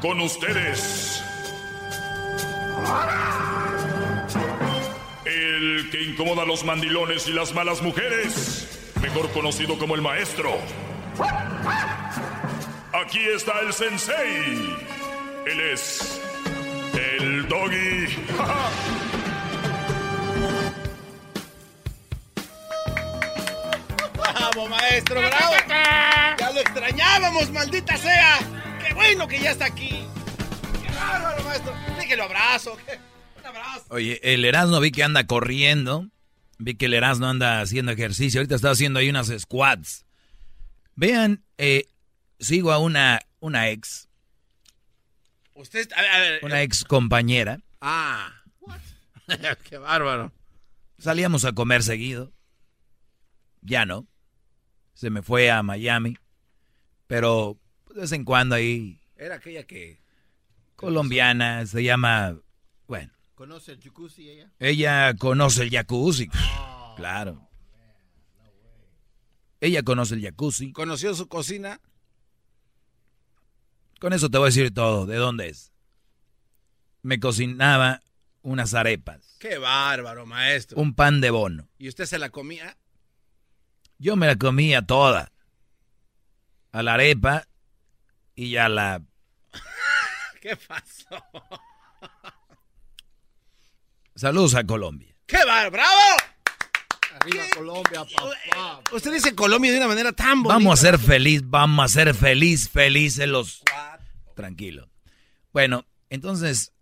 Con 0.00 0.20
ustedes. 0.20 1.22
El 5.26 5.90
que 5.90 6.02
incomoda 6.02 6.42
a 6.42 6.46
los 6.46 6.64
mandilones 6.64 7.28
y 7.28 7.32
las 7.32 7.52
malas 7.52 7.82
mujeres. 7.82 8.66
Mejor 9.02 9.30
conocido 9.32 9.78
como 9.78 9.94
el 9.94 10.00
maestro. 10.00 10.56
Aquí 12.94 13.20
está 13.34 13.60
el 13.60 13.74
sensei. 13.74 14.74
Él 15.46 15.60
es. 15.72 16.20
El 16.94 17.46
doggy. 17.46 18.06
¡Bravo, 24.16 24.68
maestro! 24.68 25.20
¡Bravo! 25.20 25.54
¡Ya 26.38 26.50
lo 26.52 26.60
extrañábamos, 26.60 27.50
maldita 27.50 27.96
sea! 27.98 28.59
¡Qué 29.00 29.06
bueno 29.06 29.28
que 29.28 29.40
ya 29.40 29.52
está 29.52 29.64
aquí! 29.64 29.88
¡Qué 29.88 30.94
bárbaro, 30.94 31.42
maestro! 31.44 31.74
Déjelo 31.96 32.24
abrazo. 32.24 32.76
Un 33.38 33.46
abrazo. 33.46 33.86
Oye, 33.88 34.20
el 34.22 34.44
Erasmo 34.44 34.78
vi 34.78 34.92
que 34.92 35.02
anda 35.02 35.26
corriendo. 35.26 36.06
Vi 36.58 36.74
que 36.74 36.84
el 36.84 36.94
Erasmo 36.94 37.26
anda 37.26 37.62
haciendo 37.62 37.92
ejercicio. 37.92 38.40
Ahorita 38.40 38.56
está 38.56 38.70
haciendo 38.70 38.98
ahí 38.98 39.08
unas 39.08 39.28
squats. 39.28 40.04
Vean, 40.96 41.42
eh, 41.56 41.86
sigo 42.38 42.72
a 42.72 42.78
una, 42.78 43.20
una 43.40 43.70
ex, 43.70 44.08
Usted, 45.54 45.90
a 45.96 46.02
ver, 46.02 46.10
a 46.10 46.18
ver. 46.18 46.40
una 46.42 46.62
ex 46.62 46.84
compañera. 46.84 47.60
Ah. 47.80 48.32
¡Qué 49.64 49.78
bárbaro! 49.78 50.32
Salíamos 50.98 51.46
a 51.46 51.52
comer 51.52 51.82
seguido. 51.82 52.32
Ya 53.62 53.86
no. 53.86 54.06
Se 54.92 55.08
me 55.08 55.22
fue 55.22 55.50
a 55.50 55.62
Miami. 55.62 56.18
Pero 57.06 57.58
de 57.94 58.00
vez 58.02 58.12
en 58.12 58.24
cuando 58.24 58.54
ahí, 58.54 59.00
Era 59.16 59.36
aquella 59.36 59.64
que 59.64 60.00
colombiana, 60.76 61.66
se 61.66 61.82
llama, 61.82 62.36
bueno, 62.86 63.12
conoce 63.34 63.72
el 63.72 63.80
jacuzzi 63.82 64.28
ella. 64.30 64.50
ella 64.58 65.14
conoce 65.14 65.62
el 65.62 65.70
jacuzzi. 65.70 66.28
Claro. 66.96 67.48
Ella 69.60 69.82
conoce 69.82 70.14
el 70.14 70.22
jacuzzi. 70.22 70.72
¿Conoció 70.72 71.14
su 71.14 71.28
cocina? 71.28 71.80
Con 74.00 74.12
eso 74.14 74.30
te 74.30 74.38
voy 74.38 74.46
a 74.46 74.48
decir 74.48 74.72
todo. 74.72 75.04
¿De 75.06 75.16
dónde 75.16 75.48
es? 75.48 75.72
Me 77.02 77.20
cocinaba 77.20 78.00
unas 78.42 78.72
arepas, 78.72 79.36
¡Qué 79.38 79.58
bárbaro, 79.58 80.24
maestro! 80.24 80.80
un 80.80 80.94
pan 80.94 81.20
de 81.20 81.28
bono. 81.30 81.68
¿Y 81.78 81.88
usted 81.88 82.06
se 82.06 82.18
la 82.18 82.30
comía? 82.30 82.78
Yo 83.98 84.16
me 84.16 84.26
la 84.26 84.36
comía 84.36 84.80
toda. 84.82 85.30
A 86.72 86.82
la 86.82 86.94
arepa 86.94 87.46
y 88.40 88.56
a 88.56 88.70
la... 88.70 89.02
¿Qué 90.40 90.56
pasó? 90.56 91.22
Saludos 94.14 94.54
a 94.54 94.64
Colombia. 94.64 95.14
¡Qué 95.26 95.36
bárbaro! 95.44 95.70
¡Bravo! 95.70 96.00
Arriba 97.20 97.44
Colombia, 97.54 98.06
papá. 98.16 98.82
Usted 98.92 99.12
dice 99.12 99.34
Colombia 99.34 99.72
de 99.72 99.76
una 99.76 99.88
manera 99.88 100.12
tan 100.12 100.42
bonita. 100.42 100.54
Vamos 100.54 100.78
a 100.78 100.82
ser 100.82 100.98
feliz, 100.98 101.42
vamos 101.44 101.84
a 101.84 101.88
ser 101.88 102.14
feliz, 102.14 102.70
felices 102.70 103.28
los... 103.28 103.62
Tranquilo. 104.34 104.88
Bueno, 105.52 105.84
entonces, 106.08 106.72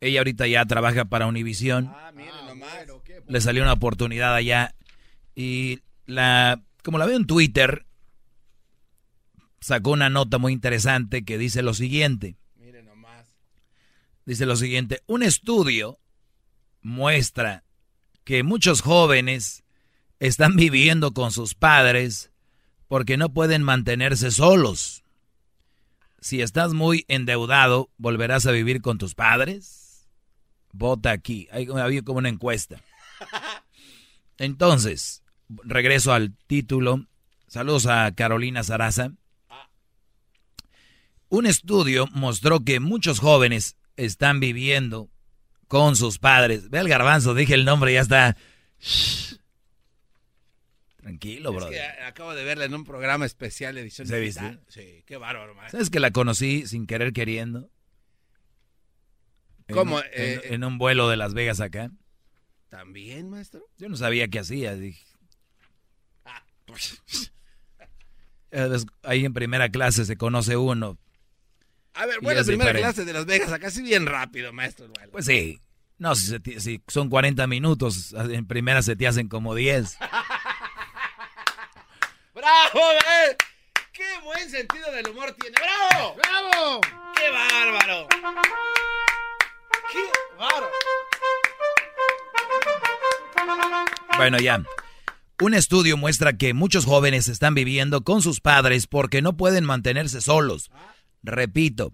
ella 0.00 0.20
ahorita 0.20 0.46
ya 0.46 0.64
trabaja 0.66 1.06
para 1.06 1.26
Univision. 1.26 1.88
Ah, 1.88 2.12
mire 2.14 2.30
nomás. 2.46 2.86
Le 3.26 3.40
salió 3.40 3.64
una 3.64 3.72
oportunidad 3.72 4.32
allá. 4.32 4.76
Y 5.34 5.80
la, 6.06 6.62
como 6.84 6.98
la 6.98 7.06
veo 7.06 7.16
en 7.16 7.26
Twitter, 7.26 7.84
sacó 9.62 9.92
una 9.92 10.10
nota 10.10 10.38
muy 10.38 10.52
interesante 10.52 11.24
que 11.24 11.38
dice 11.38 11.62
lo 11.62 11.72
siguiente. 11.72 12.36
Mire 12.56 12.82
nomás. 12.82 13.28
Dice 14.26 14.44
lo 14.44 14.56
siguiente, 14.56 15.02
un 15.06 15.22
estudio 15.22 16.00
muestra 16.80 17.64
que 18.24 18.42
muchos 18.42 18.82
jóvenes 18.82 19.64
están 20.18 20.56
viviendo 20.56 21.14
con 21.14 21.30
sus 21.30 21.54
padres 21.54 22.32
porque 22.88 23.16
no 23.16 23.32
pueden 23.32 23.62
mantenerse 23.62 24.32
solos. 24.32 25.04
Si 26.20 26.42
estás 26.42 26.72
muy 26.72 27.04
endeudado, 27.08 27.88
¿volverás 27.98 28.46
a 28.46 28.52
vivir 28.52 28.82
con 28.82 28.98
tus 28.98 29.14
padres? 29.14 30.08
Vota 30.72 31.12
aquí. 31.12 31.48
Hay, 31.52 31.68
había 31.68 32.02
como 32.02 32.18
una 32.18 32.28
encuesta. 32.28 32.82
Entonces, 34.38 35.22
regreso 35.64 36.12
al 36.12 36.34
título. 36.48 37.06
Saludos 37.46 37.86
a 37.86 38.12
Carolina 38.12 38.62
Saraza. 38.64 39.12
Un 41.32 41.46
estudio 41.46 42.06
mostró 42.12 42.60
que 42.62 42.78
muchos 42.78 43.18
jóvenes 43.18 43.76
están 43.96 44.38
viviendo 44.38 45.08
con 45.66 45.96
sus 45.96 46.18
padres. 46.18 46.68
Ve 46.68 46.80
el 46.80 46.88
garbanzo, 46.90 47.32
dije 47.34 47.54
el 47.54 47.64
nombre, 47.64 47.94
ya 47.94 48.02
está. 48.02 48.36
Shh. 48.80 49.36
Tranquilo, 50.98 51.58
a- 51.58 52.06
acabo 52.06 52.34
de 52.34 52.44
verla 52.44 52.66
en 52.66 52.74
un 52.74 52.84
programa 52.84 53.24
especial 53.24 53.74
de 53.76 53.80
edición 53.80 54.06
¿Se 54.06 54.20
digital. 54.20 54.62
Sí, 54.68 55.02
qué 55.06 55.16
bárbaro, 55.16 55.54
maestro. 55.54 55.78
¿Sabes 55.78 55.88
que 55.88 56.00
la 56.00 56.10
conocí 56.10 56.66
sin 56.66 56.86
querer 56.86 57.14
queriendo? 57.14 57.70
En 59.68 59.74
¿Cómo? 59.74 60.00
Eh, 60.00 60.42
en, 60.44 60.52
en 60.56 60.64
un 60.64 60.76
vuelo 60.76 61.08
de 61.08 61.16
Las 61.16 61.32
Vegas 61.32 61.60
acá. 61.60 61.90
¿También, 62.68 63.30
maestro? 63.30 63.66
Yo 63.78 63.88
no 63.88 63.96
sabía 63.96 64.28
qué 64.28 64.40
hacía. 64.40 64.74
Dije. 64.76 65.02
Eh, 68.54 68.68
des- 68.68 68.84
Ahí 69.02 69.24
en 69.24 69.32
primera 69.32 69.70
clase 69.70 70.04
se 70.04 70.18
conoce 70.18 70.58
uno. 70.58 70.98
A 71.94 72.06
ver, 72.06 72.20
bueno, 72.20 72.42
primera 72.44 72.72
diferente. 72.72 72.80
clase 72.80 73.04
de 73.04 73.12
Las 73.12 73.26
Vegas, 73.26 73.52
acá 73.52 73.70
sí 73.70 73.82
bien 73.82 74.06
rápido, 74.06 74.50
maestro. 74.52 74.88
Pues 75.10 75.26
sí. 75.26 75.60
No, 75.98 76.14
si, 76.16 76.38
si 76.58 76.82
son 76.88 77.10
40 77.10 77.46
minutos, 77.46 78.14
en 78.14 78.46
primera 78.46 78.80
se 78.82 78.96
te 78.96 79.06
hacen 79.06 79.28
como 79.28 79.54
10. 79.54 79.98
¡Bravo, 82.34 82.74
eh! 82.74 83.36
¡Qué 83.92 84.04
buen 84.24 84.50
sentido 84.50 84.90
del 84.90 85.06
humor 85.08 85.36
tiene! 85.38 85.54
¡Bravo! 85.60 86.16
¡Bravo! 86.16 86.80
¡Qué 87.14 87.28
bárbaro! 87.30 88.08
¡Qué 89.92 90.10
bárbaro! 90.38 90.70
Bueno, 94.16 94.38
ya. 94.38 94.62
Un 95.40 95.54
estudio 95.54 95.96
muestra 95.96 96.36
que 96.36 96.54
muchos 96.54 96.84
jóvenes 96.84 97.28
están 97.28 97.54
viviendo 97.54 98.02
con 98.02 98.22
sus 98.22 98.40
padres 98.40 98.86
porque 98.86 99.22
no 99.22 99.36
pueden 99.36 99.64
mantenerse 99.64 100.20
solos. 100.20 100.70
Repito, 101.22 101.92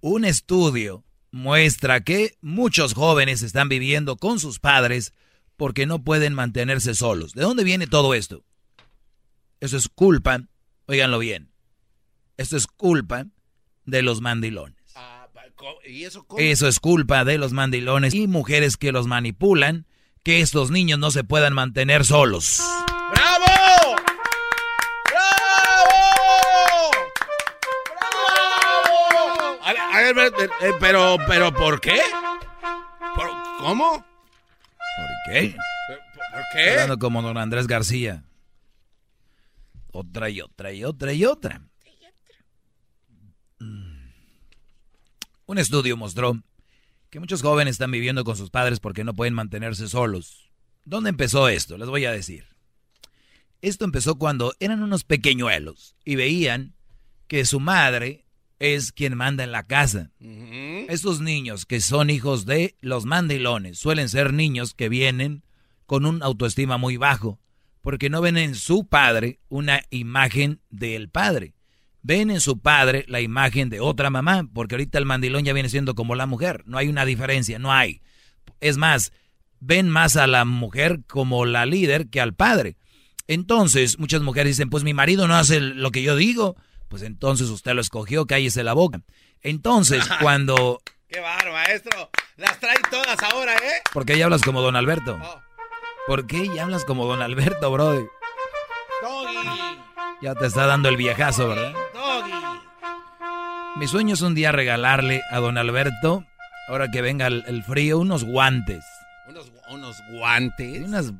un 0.00 0.24
estudio 0.24 1.04
muestra 1.30 2.00
que 2.02 2.36
muchos 2.40 2.94
jóvenes 2.94 3.42
están 3.42 3.68
viviendo 3.68 4.16
con 4.16 4.40
sus 4.40 4.58
padres 4.58 5.12
porque 5.56 5.86
no 5.86 6.02
pueden 6.02 6.32
mantenerse 6.34 6.94
solos. 6.94 7.32
¿De 7.32 7.42
dónde 7.42 7.64
viene 7.64 7.86
todo 7.86 8.14
esto? 8.14 8.42
Eso 9.60 9.76
es 9.76 9.88
culpa, 9.88 10.40
óiganlo 10.86 11.18
bien, 11.18 11.50
esto 12.36 12.56
es 12.56 12.66
culpa 12.66 13.26
de 13.84 14.02
los 14.02 14.20
mandilones. 14.20 14.76
Ah, 14.94 15.28
pa- 15.32 15.50
co- 15.54 15.78
¿Y 15.86 16.04
eso? 16.04 16.26
Eso 16.38 16.68
es 16.68 16.78
culpa 16.80 17.24
de 17.24 17.38
los 17.38 17.52
mandilones 17.52 18.14
y 18.14 18.26
mujeres 18.26 18.76
que 18.76 18.92
los 18.92 19.06
manipulan, 19.06 19.86
que 20.22 20.40
estos 20.40 20.70
niños 20.70 20.98
no 20.98 21.10
se 21.10 21.24
puedan 21.24 21.54
mantener 21.54 22.04
solos. 22.04 22.60
Pero, 30.80 31.16
pero, 31.28 31.52
¿por 31.54 31.80
qué? 31.80 31.98
¿Por- 33.14 33.30
¿Cómo? 33.58 33.92
¿Por 33.96 35.32
qué? 35.32 35.56
¿Por, 35.88 35.96
por 36.32 36.42
qué? 36.52 36.70
Hablando 36.70 36.98
como 36.98 37.22
don 37.22 37.38
Andrés 37.38 37.66
García. 37.66 38.24
Otra 39.92 40.28
y 40.28 40.40
otra 40.40 40.72
y 40.72 40.84
otra 40.84 41.12
y 41.12 41.24
otra. 41.24 41.62
Mm. 43.58 44.10
Un 45.46 45.58
estudio 45.58 45.96
mostró 45.96 46.42
que 47.10 47.20
muchos 47.20 47.40
jóvenes 47.42 47.72
están 47.72 47.90
viviendo 47.90 48.24
con 48.24 48.36
sus 48.36 48.50
padres 48.50 48.80
porque 48.80 49.04
no 49.04 49.14
pueden 49.14 49.34
mantenerse 49.34 49.88
solos. 49.88 50.50
¿Dónde 50.84 51.10
empezó 51.10 51.48
esto? 51.48 51.78
Les 51.78 51.88
voy 51.88 52.04
a 52.04 52.12
decir. 52.12 52.46
Esto 53.62 53.84
empezó 53.86 54.16
cuando 54.16 54.52
eran 54.60 54.82
unos 54.82 55.04
pequeñuelos 55.04 55.96
y 56.04 56.16
veían 56.16 56.74
que 57.26 57.44
su 57.46 57.58
madre 57.58 58.25
es 58.58 58.92
quien 58.92 59.16
manda 59.16 59.44
en 59.44 59.52
la 59.52 59.66
casa. 59.66 60.10
Ujú. 60.20 60.86
Estos 60.88 61.20
niños 61.20 61.66
que 61.66 61.80
son 61.80 62.10
hijos 62.10 62.46
de 62.46 62.76
los 62.80 63.04
mandilones 63.04 63.78
suelen 63.78 64.08
ser 64.08 64.32
niños 64.32 64.74
que 64.74 64.88
vienen 64.88 65.42
con 65.86 66.06
un 66.06 66.22
autoestima 66.22 66.78
muy 66.78 66.96
bajo, 66.96 67.38
porque 67.80 68.10
no 68.10 68.20
ven 68.20 68.36
en 68.36 68.54
su 68.54 68.86
padre 68.86 69.40
una 69.48 69.82
imagen 69.90 70.60
del 70.70 71.08
padre. 71.08 71.54
Ven 72.02 72.30
en 72.30 72.40
su 72.40 72.60
padre 72.60 73.04
la 73.08 73.20
imagen 73.20 73.68
de 73.68 73.80
otra 73.80 74.10
mamá, 74.10 74.48
porque 74.52 74.76
ahorita 74.76 74.98
el 74.98 75.06
mandilón 75.06 75.44
ya 75.44 75.52
viene 75.52 75.68
siendo 75.68 75.94
como 75.94 76.14
la 76.14 76.26
mujer. 76.26 76.62
No 76.66 76.78
hay 76.78 76.88
una 76.88 77.04
diferencia, 77.04 77.58
no 77.58 77.72
hay. 77.72 78.00
Es 78.60 78.76
más, 78.76 79.12
ven 79.60 79.88
más 79.88 80.16
a 80.16 80.26
la 80.26 80.44
mujer 80.44 81.00
como 81.06 81.46
la 81.46 81.66
líder 81.66 82.08
que 82.08 82.20
al 82.20 82.34
padre. 82.34 82.76
Entonces, 83.26 83.98
muchas 83.98 84.22
mujeres 84.22 84.56
dicen, 84.56 84.70
pues 84.70 84.84
mi 84.84 84.94
marido 84.94 85.26
no 85.26 85.34
hace 85.34 85.60
lo 85.60 85.90
que 85.90 86.02
yo 86.02 86.14
digo. 86.14 86.56
Pues 86.88 87.02
entonces 87.02 87.48
usted 87.48 87.72
lo 87.74 87.80
escogió, 87.80 88.26
cállese 88.26 88.62
la 88.64 88.72
boca. 88.74 89.00
Entonces, 89.42 90.04
cuando... 90.20 90.80
¡Qué 91.08 91.20
barro, 91.20 91.52
maestro! 91.52 92.10
Las 92.36 92.58
trae 92.60 92.76
todas 92.90 93.20
ahora, 93.22 93.54
¿eh? 93.54 93.82
¿Por 93.92 94.04
qué 94.04 94.18
ya 94.18 94.24
hablas 94.26 94.42
como 94.42 94.60
don 94.60 94.76
Alberto? 94.76 95.18
Oh. 95.22 95.40
¿Por 96.06 96.26
qué 96.26 96.48
ya 96.54 96.64
hablas 96.64 96.84
como 96.84 97.06
don 97.06 97.22
Alberto, 97.22 97.70
bro? 97.72 97.92
Doggy, 99.02 99.36
Ya 100.22 100.34
te 100.34 100.46
está 100.46 100.66
dando 100.66 100.88
el 100.88 100.96
viejazo, 100.96 101.48
¿verdad? 101.48 101.72
doggy. 101.94 102.32
Mi 103.76 103.86
sueño 103.88 104.14
es 104.14 104.20
un 104.22 104.34
día 104.34 104.52
regalarle 104.52 105.22
a 105.30 105.38
don 105.38 105.58
Alberto, 105.58 106.24
ahora 106.68 106.90
que 106.90 107.02
venga 107.02 107.26
el, 107.26 107.44
el 107.46 107.62
frío, 107.62 107.98
unos 107.98 108.24
guantes. 108.24 108.84
Unos, 109.28 109.50
unos 109.70 109.96
guantes. 110.12 110.76
Y 110.76 110.82
unas 110.84 111.12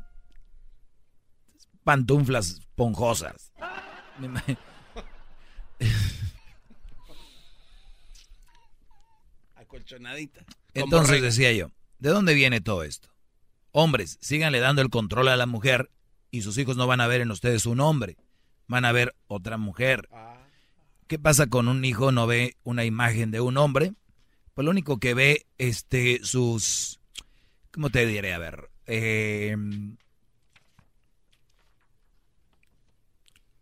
pantuflas 1.85 2.47
esponjosas. 2.51 3.53
Me 4.19 4.27
ima- 4.29 4.43
Acolchonadita. 9.67 10.45
Entonces 10.75 11.21
decía 11.21 11.53
yo, 11.53 11.71
¿de 11.99 12.11
dónde 12.11 12.35
viene 12.35 12.61
todo 12.61 12.85
esto? 12.85 13.09
Hombres, 13.73 14.19
síganle 14.21 14.61
dando 14.61 14.81
el 14.81 14.91
control 14.91 15.29
a 15.29 15.37
la 15.37 15.47
mujer 15.47 15.91
y 16.31 16.43
sus 16.43 16.57
hijos 16.59 16.77
no 16.77 16.87
van 16.87 17.01
a 17.01 17.07
ver 17.07 17.21
en 17.21 17.31
ustedes 17.31 17.67
un 17.67 17.81
hombre, 17.81 18.17
van 18.69 18.85
a 18.85 18.93
ver 18.93 19.15
otra 19.27 19.59
mujer. 19.59 20.09
¿Qué 21.07 21.19
pasa 21.19 21.47
con 21.47 21.69
un 21.69 21.85
hijo 21.85 22.13
no 22.13 22.27
ve 22.27 22.57
una 22.63 22.85
imagen 22.85 23.31
de 23.31 23.41
un 23.41 23.57
hombre? 23.57 23.95
Pues 24.55 24.65
lo 24.65 24.71
único 24.71 24.99
que 24.99 25.15
ve, 25.15 25.47
este, 25.59 26.21
sus, 26.23 27.01
¿cómo 27.71 27.91
te 27.91 28.07
diré? 28.07 28.33
A 28.33 28.39
ver, 28.39 28.71
eh, 28.87 29.57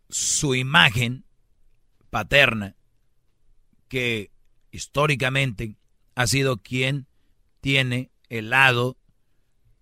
su 0.09 0.55
imagen 0.55 1.25
paterna, 2.11 2.77
que 3.89 4.31
históricamente 4.71 5.77
ha 6.15 6.27
sido 6.27 6.59
quien 6.59 7.07
tiene 7.61 8.11
el 8.29 8.51
lado 8.51 8.97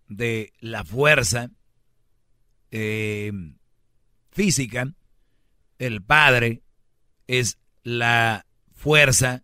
de 0.09 0.53
la 0.61 0.85
fuerza 0.85 1.51
eh, 2.71 3.33
física, 4.31 4.93
el 5.79 6.03
padre 6.03 6.63
es 7.27 7.59
la 7.83 8.47
fuerza 8.73 9.43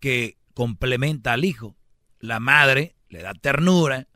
que 0.00 0.36
complementa 0.52 1.32
al 1.32 1.44
hijo. 1.44 1.76
La 2.20 2.40
madre 2.40 2.96
le 3.08 3.22
da 3.22 3.34
ternura, 3.34 4.08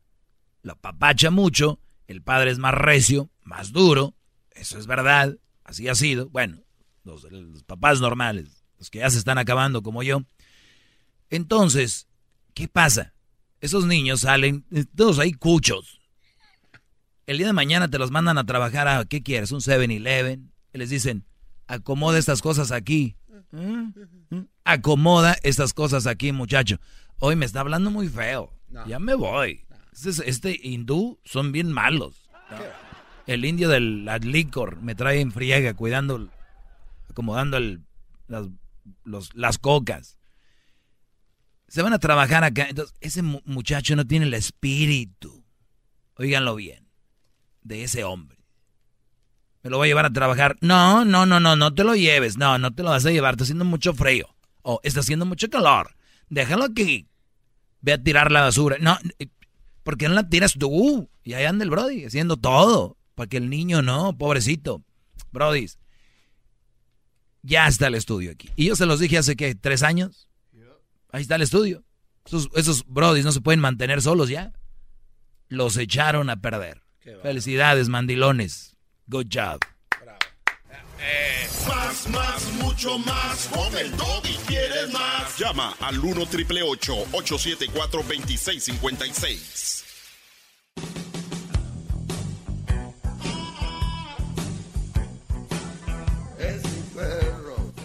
lo 0.62 0.72
apapacha 0.72 1.30
mucho, 1.30 1.80
el 2.06 2.22
padre 2.22 2.50
es 2.50 2.58
más 2.58 2.74
recio, 2.74 3.30
más 3.42 3.72
duro, 3.72 4.14
eso 4.50 4.78
es 4.78 4.86
verdad, 4.86 5.36
así 5.64 5.88
ha 5.88 5.94
sido. 5.94 6.28
Bueno, 6.30 6.62
los 7.04 7.64
papás 7.64 8.00
normales, 8.00 8.64
los 8.78 8.90
que 8.90 8.98
ya 8.98 9.10
se 9.10 9.18
están 9.18 9.38
acabando 9.38 9.82
como 9.82 10.02
yo. 10.02 10.22
Entonces, 11.30 12.08
¿qué 12.54 12.68
pasa? 12.68 13.14
Esos 13.60 13.86
niños 13.86 14.20
salen, 14.20 14.64
eh, 14.70 14.84
todos 14.96 15.18
ahí 15.18 15.32
cuchos. 15.32 16.00
El 17.26 17.38
día 17.38 17.48
de 17.48 17.52
mañana 17.52 17.88
te 17.90 17.98
los 17.98 18.10
mandan 18.10 18.38
a 18.38 18.46
trabajar 18.46 18.88
a, 18.88 19.04
¿qué 19.04 19.22
quieres? 19.22 19.52
Un 19.52 19.60
7-Eleven. 19.60 20.50
Y 20.72 20.78
les 20.78 20.90
dicen, 20.90 21.24
acomoda 21.66 22.18
estas 22.18 22.40
cosas 22.40 22.72
aquí. 22.72 23.16
¿Mm? 23.50 23.88
¿Mm? 24.30 24.40
Acomoda 24.64 25.36
estas 25.42 25.74
cosas 25.74 26.06
aquí, 26.06 26.32
muchacho. 26.32 26.78
Hoy 27.18 27.36
me 27.36 27.44
está 27.46 27.60
hablando 27.60 27.90
muy 27.90 28.08
feo. 28.08 28.52
Ya 28.86 28.98
me 28.98 29.14
voy. 29.14 29.64
Este, 29.92 30.28
este 30.30 30.58
hindú 30.62 31.18
son 31.24 31.52
bien 31.52 31.72
malos. 31.72 32.28
El 33.26 33.44
indio 33.44 33.68
del 33.68 34.04
licor 34.22 34.80
me 34.80 34.94
trae 34.94 35.20
en 35.20 35.32
friega, 35.32 35.74
cuidando, 35.74 36.30
acomodando 37.10 37.56
el, 37.58 37.82
las, 38.26 38.46
los- 39.04 39.34
las 39.34 39.58
cocas. 39.58 40.17
Se 41.68 41.82
van 41.82 41.92
a 41.92 41.98
trabajar 41.98 42.44
acá. 42.44 42.66
Entonces, 42.68 42.94
ese 43.00 43.22
mu- 43.22 43.42
muchacho 43.44 43.94
no 43.94 44.06
tiene 44.06 44.26
el 44.26 44.34
espíritu. 44.34 45.44
Óiganlo 46.16 46.54
bien. 46.56 46.88
De 47.62 47.84
ese 47.84 48.04
hombre. 48.04 48.38
Me 49.62 49.70
lo 49.70 49.76
voy 49.76 49.88
a 49.88 49.90
llevar 49.90 50.06
a 50.06 50.12
trabajar. 50.12 50.56
No, 50.60 51.04
no, 51.04 51.26
no, 51.26 51.40
no, 51.40 51.56
no 51.56 51.74
te 51.74 51.84
lo 51.84 51.94
lleves. 51.94 52.36
No, 52.38 52.58
no 52.58 52.72
te 52.74 52.82
lo 52.82 52.90
vas 52.90 53.04
a 53.04 53.10
llevar. 53.10 53.34
Está 53.34 53.44
haciendo 53.44 53.64
mucho 53.64 53.92
frío. 53.92 54.28
O 54.62 54.80
está 54.82 55.00
haciendo 55.00 55.26
mucho 55.26 55.48
calor. 55.50 55.94
Déjalo 56.30 56.64
aquí. 56.64 57.06
Ve 57.80 57.92
a 57.92 58.02
tirar 58.02 58.32
la 58.32 58.40
basura. 58.42 58.76
No, 58.80 58.98
eh, 59.18 59.28
¿por 59.82 59.98
qué 59.98 60.08
no 60.08 60.14
la 60.14 60.28
tiras 60.28 60.54
tú? 60.58 61.10
Y 61.22 61.34
ahí 61.34 61.44
anda 61.44 61.64
el 61.64 61.70
Brody 61.70 62.04
haciendo 62.04 62.36
todo. 62.36 62.96
Para 63.14 63.28
que 63.28 63.36
el 63.36 63.50
niño 63.50 63.82
no, 63.82 64.16
pobrecito. 64.16 64.82
Brody. 65.32 65.66
Ya 67.42 67.66
está 67.68 67.86
el 67.88 67.94
estudio 67.94 68.30
aquí. 68.32 68.48
Y 68.56 68.66
yo 68.66 68.76
se 68.76 68.86
los 68.86 69.00
dije 69.00 69.18
hace 69.18 69.36
que 69.36 69.54
tres 69.54 69.82
años. 69.82 70.27
Ahí 71.10 71.22
está 71.22 71.36
el 71.36 71.42
estudio. 71.42 71.84
Esos, 72.26 72.48
esos 72.54 72.84
brodis 72.86 73.24
no 73.24 73.32
se 73.32 73.40
pueden 73.40 73.60
mantener 73.60 74.02
solos 74.02 74.28
ya. 74.28 74.52
Los 75.48 75.76
echaron 75.76 76.28
a 76.30 76.40
perder. 76.40 76.82
Felicidades, 77.22 77.88
mandilones. 77.88 78.76
Good 79.06 79.26
job. 79.32 79.60
Más, 81.66 82.08
más, 82.08 82.52
mucho 82.54 82.98
más. 82.98 83.48
Con 83.48 83.76
el 83.76 83.92
y 84.24 84.34
quieres 84.46 84.92
más. 84.92 85.38
Llama 85.38 85.74
al 85.80 85.98
1 85.98 86.26
triple 86.26 86.62
874 86.62 88.02
2656. 88.02 89.84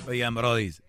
Oigan, 0.08 0.36
brodis. 0.36 0.82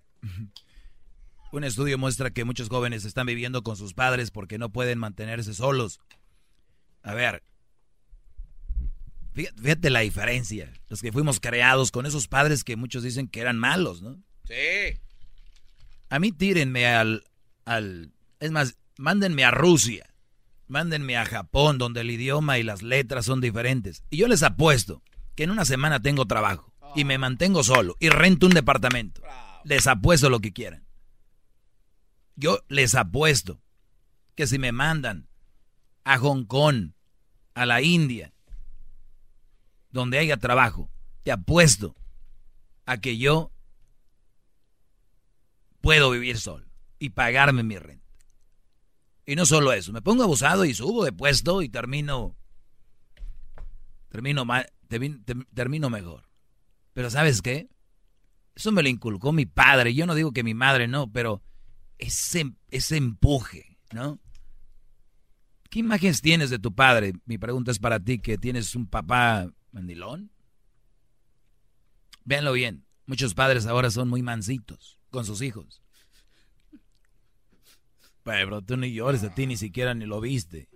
Un 1.55 1.63
estudio 1.63 1.99
muestra 1.99 2.33
que 2.33 2.45
muchos 2.45 2.69
jóvenes 2.69 3.05
están 3.05 3.27
viviendo 3.27 3.63
con 3.63 3.77
sus 3.77 3.95
padres 3.95 4.33
porque 4.33 4.59
no 4.59 4.71
pueden 4.71 4.99
mantenerse 4.99 5.55
solos. 5.55 6.01
A 7.05 7.15
ver, 7.15 7.45
fíjate, 9.35 9.89
la 9.89 10.01
diferencia. 10.01 10.73
Los 10.89 11.01
que 11.01 11.13
fuimos 11.13 11.39
creados 11.39 11.93
con 11.93 12.07
esos 12.07 12.27
padres 12.27 12.65
que 12.65 12.75
muchos 12.75 13.05
dicen 13.05 13.29
que 13.29 13.39
eran 13.39 13.57
malos, 13.57 14.03
¿no? 14.03 14.21
Sí. 14.49 14.99
A 16.09 16.19
mí 16.19 16.33
tírenme 16.33 16.89
al, 16.89 17.23
al... 17.67 18.11
Es 18.41 18.51
más, 18.51 18.77
mándenme 18.99 19.45
a 19.45 19.53
Rusia. 19.53 20.13
Mándenme 20.67 21.17
a 21.17 21.25
Japón, 21.25 21.79
donde 21.79 22.01
el 22.01 22.11
idioma 22.11 22.59
y 22.59 22.65
las 22.65 22.83
letras 22.83 23.27
son 23.27 23.41
diferentes. 23.41 24.03
Y 24.11 24.17
yo 24.17 24.27
les 24.27 24.43
apuesto 24.43 25.05
que 25.37 25.45
en 25.45 25.53
una 25.53 25.65
semana 25.65 26.03
tengo 26.03 26.27
trabajo. 26.27 26.75
Y 26.97 27.05
me 27.05 27.17
mantengo 27.17 27.63
solo. 27.63 27.97
Y 28.01 28.09
rento 28.09 28.47
un 28.47 28.55
departamento. 28.55 29.23
Les 29.63 29.87
apuesto 29.87 30.29
lo 30.29 30.41
que 30.41 30.53
quieran. 30.53 30.84
Yo 32.37 32.61
les 32.69 32.95
apuesto 32.95 33.61
que 34.35 34.47
si 34.47 34.59
me 34.59 34.73
mandan 34.73 35.29
a 36.05 36.19
Hong 36.19 36.45
Kong, 36.45 36.93
a 37.55 37.67
la 37.67 37.83
India, 37.83 38.33
donde 39.91 40.19
haya 40.19 40.37
trabajo, 40.37 40.91
te 41.23 41.31
apuesto 41.31 41.95
a 42.85 42.99
que 42.99 43.17
yo 43.17 43.53
puedo 45.81 46.11
vivir 46.11 46.39
solo 46.39 46.67
y 46.99 47.11
pagarme 47.11 47.63
mi 47.63 47.79
renta. 47.79 48.05
Y 49.27 49.37
no 49.37 49.47
solo 49.47 49.73
eso, 49.73 49.93
me 49.93 50.03
pongo 50.03 50.25
abusado 50.25 50.65
y 50.65 50.75
subo 50.75 51.05
de 51.05 51.13
puesto 51.13 51.63
y 51.63 51.69
termino 51.69 52.37
termino 54.11 54.47
termino 55.55 55.91
mejor. 55.91 56.29
Pero 56.93 57.11
¿sabes 57.11 57.41
qué? 57.41 57.69
Eso 58.55 58.71
me 58.71 58.83
lo 58.83 58.89
inculcó 58.89 59.33
mi 59.33 59.47
padre. 59.47 59.95
Yo 59.95 60.07
no 60.07 60.15
digo 60.15 60.33
que 60.33 60.45
mi 60.45 60.55
madre 60.55 60.89
no, 60.89 61.11
pero 61.11 61.43
ese, 61.99 62.53
ese 62.71 62.97
empuje, 62.97 63.79
¿no? 63.93 64.21
¿Qué 65.71 65.81
imágenes 65.81 66.21
tienes 66.21 66.51
de 66.51 66.59
tu 66.59 66.75
padre? 66.75 67.15
Mi 67.25 67.39
pregunta 67.39 67.71
es 67.71 67.79
para 67.79 67.99
ti, 67.99 68.21
que 68.21 68.39
tienes 68.39 68.75
un 68.75 68.87
papá 68.87 69.51
mandilón. 69.73 70.31
Véanlo 72.25 72.53
bien, 72.53 72.87
muchos 73.07 73.35
padres 73.35 73.67
ahora 73.67 73.91
son 73.91 74.09
muy 74.09 74.23
mansitos 74.23 74.99
con 75.11 75.25
sus 75.25 75.43
hijos. 75.43 75.83
Pero 78.23 78.63
tú 78.63 78.77
ni 78.77 78.93
llores, 78.93 79.23
a 79.25 79.35
ti 79.35 79.47
ni 79.47 79.57
siquiera 79.57 79.95
ni 79.95 80.07
lo 80.07 80.21
viste. 80.21 80.69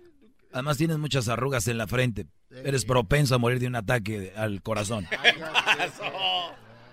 Además 0.51 0.77
tienes 0.77 0.97
muchas 0.97 1.27
arrugas 1.27 1.67
en 1.67 1.77
la 1.77 1.87
frente. 1.87 2.27
Eres 2.49 2.85
propenso 2.85 3.35
a 3.35 3.37
morir 3.37 3.59
de 3.59 3.67
un 3.67 3.75
ataque 3.75 4.33
al 4.35 4.61
corazón. 4.61 5.07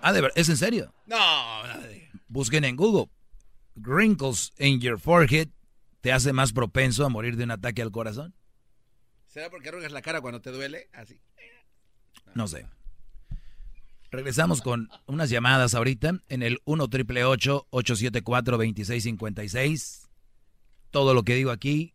Ah, 0.01 0.13
de 0.13 0.21
verdad, 0.21 0.37
¿es 0.37 0.47
en 0.49 0.57
serio? 0.57 0.93
No, 1.05 1.17
Busquen 2.27 2.63
en 2.63 2.75
Google. 2.75 3.09
Wrinkles 3.77 4.53
in 4.57 4.79
your 4.79 4.99
forehead 4.99 5.49
te 6.01 6.11
hace 6.11 6.33
más 6.33 6.53
propenso 6.53 7.05
a 7.05 7.09
morir 7.09 7.35
de 7.37 7.43
un 7.43 7.51
ataque 7.51 7.81
al 7.81 7.91
corazón. 7.91 8.33
¿Será 9.27 9.49
porque 9.49 9.69
arrugas 9.69 9.91
la 9.91 10.01
cara 10.01 10.21
cuando 10.21 10.41
te 10.41 10.51
duele? 10.51 10.89
Así. 10.93 11.19
No 12.33 12.47
sé. 12.47 12.67
Regresamos 14.09 14.61
con 14.61 14.89
unas 15.05 15.29
llamadas 15.29 15.75
ahorita 15.75 16.21
en 16.29 16.43
el 16.43 16.59
1 16.65 16.87
triple 16.87 17.25
874 17.25 18.57
2656. 18.57 20.09
Todo 20.91 21.13
lo 21.13 21.23
que 21.23 21.35
digo 21.35 21.51
aquí, 21.51 21.93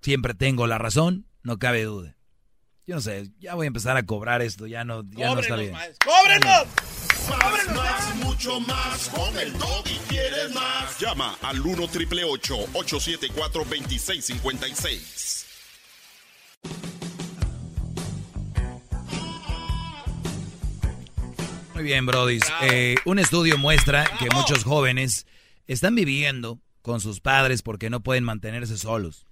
siempre 0.00 0.34
tengo 0.34 0.66
la 0.66 0.78
razón, 0.78 1.26
no 1.42 1.58
cabe 1.58 1.84
duda. 1.84 2.16
Yo 2.86 2.96
no 2.96 3.00
sé, 3.00 3.30
ya 3.38 3.54
voy 3.54 3.66
a 3.66 3.68
empezar 3.68 3.96
a 3.96 4.04
cobrar 4.04 4.42
esto, 4.42 4.66
ya 4.66 4.84
no, 4.84 5.04
ya 5.10 5.32
no 5.32 5.40
está 5.40 5.54
bien. 5.54 5.74
¡Cóbrenos! 6.04 6.66
Más, 7.28 7.76
más, 7.76 8.16
mucho 8.16 8.60
más. 8.60 9.08
Con 9.08 9.38
el 9.38 9.52
y 9.86 9.98
quieres 10.08 10.54
más. 10.54 10.98
Llama 10.98 11.36
al 11.42 11.60
1 11.60 11.88
triple 11.88 12.24
874 12.24 13.64
2656. 13.64 15.46
Muy 21.74 21.84
bien, 21.84 22.06
Brody. 22.06 22.38
Eh, 22.62 22.96
un 23.04 23.18
estudio 23.18 23.58
muestra 23.58 24.04
que 24.18 24.28
muchos 24.34 24.64
jóvenes 24.64 25.26
están 25.66 25.94
viviendo 25.94 26.60
con 26.82 27.00
sus 27.00 27.20
padres 27.20 27.62
porque 27.62 27.90
no 27.90 28.02
pueden 28.02 28.24
mantenerse 28.24 28.76
solos. 28.76 29.26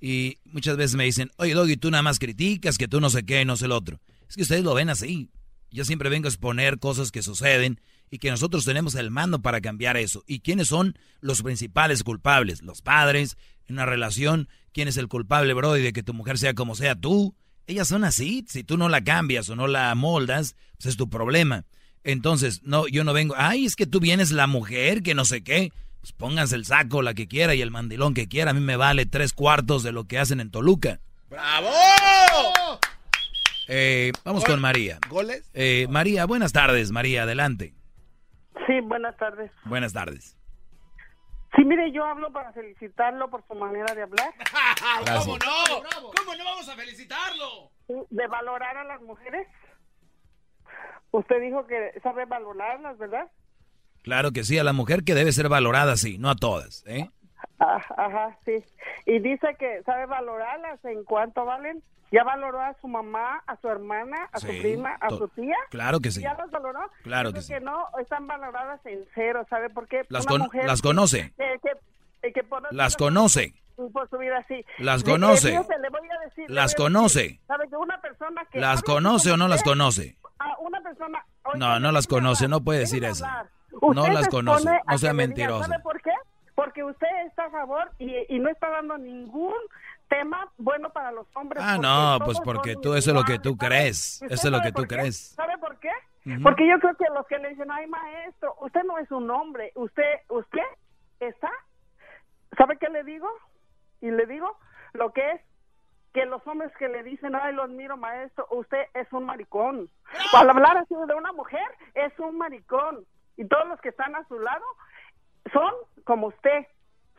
Y 0.00 0.38
muchas 0.44 0.76
veces 0.76 0.96
me 0.96 1.04
dicen, 1.04 1.30
oye, 1.36 1.54
Doggy, 1.54 1.76
tú 1.76 1.90
nada 1.90 2.02
más 2.02 2.18
criticas, 2.18 2.78
que 2.78 2.88
tú 2.88 3.00
no 3.00 3.10
sé 3.10 3.24
qué, 3.24 3.44
no 3.44 3.56
sé 3.56 3.64
el 3.64 3.72
otro. 3.72 4.00
Es 4.28 4.36
que 4.36 4.42
ustedes 4.42 4.62
lo 4.62 4.74
ven 4.74 4.90
así. 4.90 5.30
Yo 5.70 5.84
siempre 5.84 6.08
vengo 6.08 6.26
a 6.26 6.30
exponer 6.30 6.78
cosas 6.78 7.10
que 7.10 7.22
suceden 7.22 7.80
y 8.10 8.18
que 8.18 8.30
nosotros 8.30 8.64
tenemos 8.64 8.94
el 8.94 9.10
mando 9.10 9.42
para 9.42 9.60
cambiar 9.60 9.96
eso. 9.96 10.24
¿Y 10.26 10.40
quiénes 10.40 10.68
son 10.68 10.98
los 11.20 11.42
principales 11.42 12.02
culpables? 12.02 12.62
Los 12.62 12.80
padres, 12.80 13.36
en 13.66 13.74
una 13.74 13.86
relación, 13.86 14.48
¿quién 14.72 14.88
es 14.88 14.96
el 14.96 15.08
culpable, 15.08 15.52
Brody, 15.54 15.82
de 15.82 15.92
que 15.92 16.02
tu 16.02 16.14
mujer 16.14 16.38
sea 16.38 16.54
como 16.54 16.74
sea 16.74 16.94
tú? 16.94 17.34
Ellas 17.66 17.88
son 17.88 18.04
así, 18.04 18.46
si 18.48 18.64
tú 18.64 18.78
no 18.78 18.88
la 18.88 19.04
cambias 19.04 19.48
o 19.50 19.56
no 19.56 19.66
la 19.66 19.94
moldas, 19.94 20.56
pues 20.78 20.86
es 20.86 20.96
tu 20.96 21.10
problema. 21.10 21.66
Entonces, 22.02 22.62
no, 22.62 22.88
yo 22.88 23.04
no 23.04 23.12
vengo, 23.12 23.34
ay, 23.36 23.66
es 23.66 23.76
que 23.76 23.86
tú 23.86 24.00
vienes 24.00 24.30
la 24.30 24.46
mujer, 24.46 25.02
que 25.02 25.14
no 25.14 25.26
sé 25.26 25.42
qué. 25.42 25.72
Pues 26.00 26.12
pónganse 26.12 26.54
el 26.54 26.64
saco, 26.64 27.02
la 27.02 27.12
que 27.12 27.28
quiera, 27.28 27.54
y 27.54 27.60
el 27.60 27.70
mandilón 27.70 28.14
que 28.14 28.28
quiera. 28.28 28.52
A 28.52 28.54
mí 28.54 28.60
me 28.60 28.76
vale 28.76 29.04
tres 29.04 29.34
cuartos 29.34 29.82
de 29.82 29.92
lo 29.92 30.04
que 30.04 30.18
hacen 30.18 30.40
en 30.40 30.50
Toluca. 30.50 31.00
¡Bravo! 31.28 31.68
Eh, 33.68 34.12
vamos 34.24 34.44
con 34.44 34.60
María. 34.60 34.98
¿Goles? 35.08 35.50
Eh, 35.54 35.86
María, 35.90 36.24
buenas 36.26 36.52
tardes, 36.52 36.90
María, 36.90 37.22
adelante. 37.24 37.74
Sí, 38.66 38.80
buenas 38.82 39.16
tardes. 39.18 39.50
Buenas 39.64 39.92
tardes. 39.92 40.36
Sí, 41.54 41.64
mire, 41.64 41.92
yo 41.92 42.04
hablo 42.04 42.32
para 42.32 42.52
felicitarlo 42.52 43.30
por 43.30 43.46
su 43.46 43.54
manera 43.54 43.94
de 43.94 44.02
hablar, 44.02 44.32
Gracias. 45.04 45.24
¿Cómo 45.26 45.38
no? 45.38 46.12
¿Cómo 46.16 46.34
no 46.34 46.44
vamos 46.44 46.68
a 46.68 46.76
felicitarlo? 46.76 47.70
de 48.10 48.26
valorar 48.26 48.76
a 48.76 48.84
las 48.84 49.00
mujeres. 49.00 49.46
Usted 51.10 51.40
dijo 51.40 51.66
que 51.66 51.92
sabe 52.02 52.26
valorarlas, 52.26 52.98
¿verdad? 52.98 53.30
Claro 54.02 54.30
que 54.32 54.44
sí, 54.44 54.58
a 54.58 54.64
la 54.64 54.74
mujer 54.74 55.04
que 55.04 55.14
debe 55.14 55.32
ser 55.32 55.48
valorada, 55.48 55.96
sí, 55.96 56.18
no 56.18 56.28
a 56.28 56.36
todas, 56.36 56.84
¿eh? 56.86 57.10
Ah, 57.60 57.80
Ajá, 57.96 58.36
sí. 58.44 58.64
Y 59.06 59.18
dice 59.20 59.56
que 59.58 59.82
sabe 59.84 60.06
valorarlas 60.06 60.84
en 60.84 61.04
cuánto 61.04 61.44
valen. 61.44 61.82
¿Ya 62.10 62.24
valoró 62.24 62.58
a 62.62 62.72
su 62.80 62.88
mamá, 62.88 63.42
a 63.46 63.56
su 63.60 63.68
hermana, 63.68 64.30
a 64.32 64.38
su 64.38 64.46
Sí, 64.46 64.60
prima, 64.60 64.94
a 64.98 65.10
su 65.10 65.28
tía? 65.28 65.56
Claro 65.68 66.00
que 66.00 66.10
sí. 66.10 66.22
¿Ya 66.22 66.32
las 66.34 66.50
valoró? 66.50 66.80
Claro 67.02 67.34
que 67.34 67.40
creo 67.44 67.58
sí. 67.58 67.64
no, 67.64 67.84
están 68.00 68.26
valoradas 68.26 68.80
en 68.86 69.04
cero, 69.14 69.44
¿sabe 69.50 69.68
por 69.68 69.86
qué? 69.88 70.06
Las 70.08 70.24
con- 70.24 70.48
las 70.64 70.80
que- 70.80 70.88
conoce. 70.88 71.34
que- 71.36 71.60
que- 72.22 72.32
que 72.32 72.42
por- 72.44 72.72
Las 72.72 72.96
conoce. 72.96 73.52
por 73.92 74.08
su 74.08 74.16
vida. 74.16 74.42
Las 74.78 75.04
conoce. 75.04 75.50
le- 75.50 75.58
le 75.58 75.88
voy 75.90 76.08
a 76.08 76.24
decir- 76.24 76.46
Las 76.50 76.74
conoce. 76.74 77.22
decir, 77.24 77.40
¿Sabe 77.46 77.68
que 77.68 77.76
una 77.76 78.00
persona 78.00 78.42
que 78.50 78.58
¿Las 78.58 78.82
conoce 78.82 79.32
o 79.32 79.36
no 79.36 79.46
las 79.46 79.62
conoce? 79.62 80.16
a 80.38 80.58
una 80.60 80.80
persona 80.80 81.22
oiga, 81.44 81.58
No, 81.58 81.78
no 81.80 81.92
las 81.92 82.06
conoce, 82.06 82.48
no 82.48 82.62
puede 82.62 82.80
decir 82.80 83.04
eso. 83.04 83.26
No 83.94 84.08
las 84.08 84.28
conoce, 84.28 84.70
no 84.86 84.98
sea 84.98 85.10
que 85.10 85.14
mentiroso. 85.14 85.64
¿Sabe 85.64 85.82
por 85.82 85.97
está 87.26 87.46
a 87.46 87.50
favor 87.50 87.90
y, 87.98 88.14
y 88.34 88.38
no 88.38 88.48
está 88.48 88.68
dando 88.68 88.98
ningún 88.98 89.54
tema 90.08 90.50
bueno 90.56 90.90
para 90.90 91.12
los 91.12 91.26
hombres. 91.36 91.62
Ah, 91.64 91.78
no, 91.78 92.24
pues 92.24 92.40
porque 92.40 92.76
tú, 92.76 92.94
eso 92.94 93.10
es 93.10 93.16
lo 93.16 93.24
que 93.24 93.38
tú 93.38 93.56
crees. 93.56 94.22
¿Y 94.22 94.32
Eso 94.32 94.48
es 94.48 94.52
lo 94.52 94.60
que 94.60 94.72
tú 94.72 94.84
crees. 94.84 95.30
¿Sabe 95.30 95.56
por 95.58 95.78
qué? 95.78 95.90
Porque 96.42 96.68
yo 96.68 96.78
creo 96.78 96.94
que 96.96 97.06
los 97.14 97.26
que 97.26 97.38
le 97.38 97.50
dicen, 97.50 97.70
ay, 97.70 97.86
maestro, 97.86 98.54
usted 98.60 98.82
no 98.84 98.98
es 98.98 99.10
un 99.10 99.30
hombre, 99.30 99.72
usted, 99.74 100.20
usted 100.28 100.62
está, 101.20 101.50
¿sabe 102.56 102.76
qué 102.76 102.88
le 102.90 103.02
digo? 103.02 103.28
Y 104.02 104.10
le 104.10 104.26
digo 104.26 104.58
lo 104.92 105.12
que 105.12 105.32
es 105.32 105.40
que 106.12 106.26
los 106.26 106.46
hombres 106.46 106.70
que 106.78 106.88
le 106.88 107.02
dicen, 107.02 107.34
ay, 107.34 107.54
lo 107.54 107.62
admiro, 107.62 107.96
maestro, 107.96 108.46
usted 108.50 108.86
es 108.94 109.10
un 109.12 109.24
maricón. 109.24 109.88
Al 110.34 110.50
hablar 110.50 110.76
así 110.78 110.94
de 110.94 111.14
una 111.14 111.32
mujer, 111.32 111.66
es 111.94 112.12
un 112.18 112.36
maricón. 112.36 113.04
Y 113.36 113.46
todos 113.46 113.68
los 113.68 113.80
que 113.80 113.90
están 113.90 114.14
a 114.16 114.26
su 114.26 114.38
lado 114.38 114.64
son 115.52 115.72
como 116.04 116.28
usted. 116.28 116.66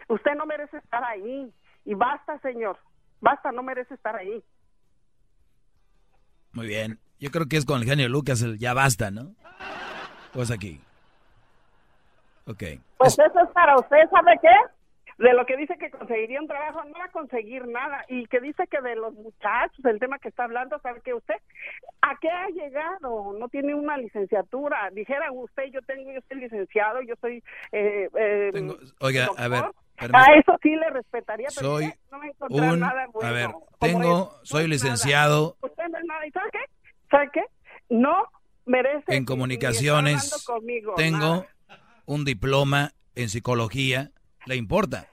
Usted 0.10 0.36
no 0.36 0.46
merece 0.46 0.78
estar 0.78 1.04
ahí. 1.04 1.52
Y 1.86 1.94
basta, 1.94 2.38
señor. 2.40 2.78
Basta, 3.22 3.52
no 3.52 3.64
merece 3.64 3.94
estar 3.94 4.16
ahí. 4.16 4.44
Muy 6.52 6.68
bien. 6.68 7.00
Yo 7.20 7.32
creo 7.32 7.46
que 7.48 7.58
es 7.58 7.66
con 7.66 7.82
el 7.82 7.88
genio 7.88 8.10
Lucas 8.10 8.42
el 8.42 8.58
ya 8.58 8.74
basta, 8.74 9.12
¿no? 9.12 9.36
Pues 10.34 10.52
aquí. 10.52 10.82
Ok. 12.46 12.64
Pues 12.98 13.14
eso 13.14 13.40
es 13.44 13.50
para 13.54 13.76
usted, 13.78 13.98
¿sabe 14.10 14.38
qué? 14.42 15.24
De 15.24 15.34
lo 15.34 15.46
que 15.46 15.58
dice 15.58 15.78
que 15.78 15.92
conseguiría 15.92 16.40
un 16.40 16.48
trabajo, 16.48 16.82
no 16.86 16.98
va 16.98 17.06
a 17.06 17.12
conseguir 17.12 17.68
nada. 17.68 18.06
Y 18.08 18.26
que 18.28 18.40
dice 18.40 18.66
que 18.68 18.80
de 18.80 18.96
los 18.96 19.14
muchachos, 19.14 19.84
el 19.84 20.00
tema 20.00 20.18
que 20.18 20.30
está 20.30 20.46
hablando, 20.46 20.80
¿sabe 20.80 21.02
qué 21.04 21.14
usted? 21.14 21.36
¿A 22.02 22.16
qué 22.22 22.30
ha 22.30 22.48
llegado? 22.48 23.34
No 23.38 23.50
tiene 23.50 23.76
una 23.76 23.98
licenciatura. 23.98 24.90
Dijera 24.92 25.30
usted, 25.32 25.66
yo 25.74 25.82
tengo, 25.82 26.10
yo 26.12 26.22
soy 26.28 26.40
licenciado, 26.40 27.02
yo 27.02 27.16
soy... 27.20 27.44
Eh, 27.74 28.10
eh, 28.18 28.50
Tengo- 28.54 28.78
oiga, 29.02 29.28
a 29.38 29.48
ver, 29.50 29.66
A 30.14 30.26
eso 30.36 30.58
sí 30.62 30.70
le 30.76 30.90
respetaría, 30.92 31.48
pero 31.56 31.68
Soy 31.78 31.94
no 32.12 32.22
a 32.22 32.28
encontrar 32.28 32.74
un- 32.74 32.80
nada 32.80 33.04
a 33.04 33.08
bueno. 33.08 33.34
ver, 33.34 33.52
como 33.52 33.68
tengo- 33.80 34.40
soy 34.44 34.68
licenciado. 34.68 35.58
nada. 35.62 35.72
Usted 35.74 35.84
no 35.92 35.98
es 35.98 36.06
nada. 36.06 36.28
¿Y 36.28 36.32
sabe 36.32 36.50
qué? 36.52 36.60
¿Sabe 37.12 37.30
qué? 37.34 37.44
No 37.90 38.16
merece... 38.66 39.16
En 39.16 39.26
comunicaciones 39.26 40.44
conmigo, 40.46 40.94
tengo 40.96 41.18
nada. 41.18 41.48
un 42.06 42.24
diploma 42.26 42.92
en 43.16 43.30
psicología. 43.30 44.12
¿Le 44.46 44.56
importa? 44.56 45.08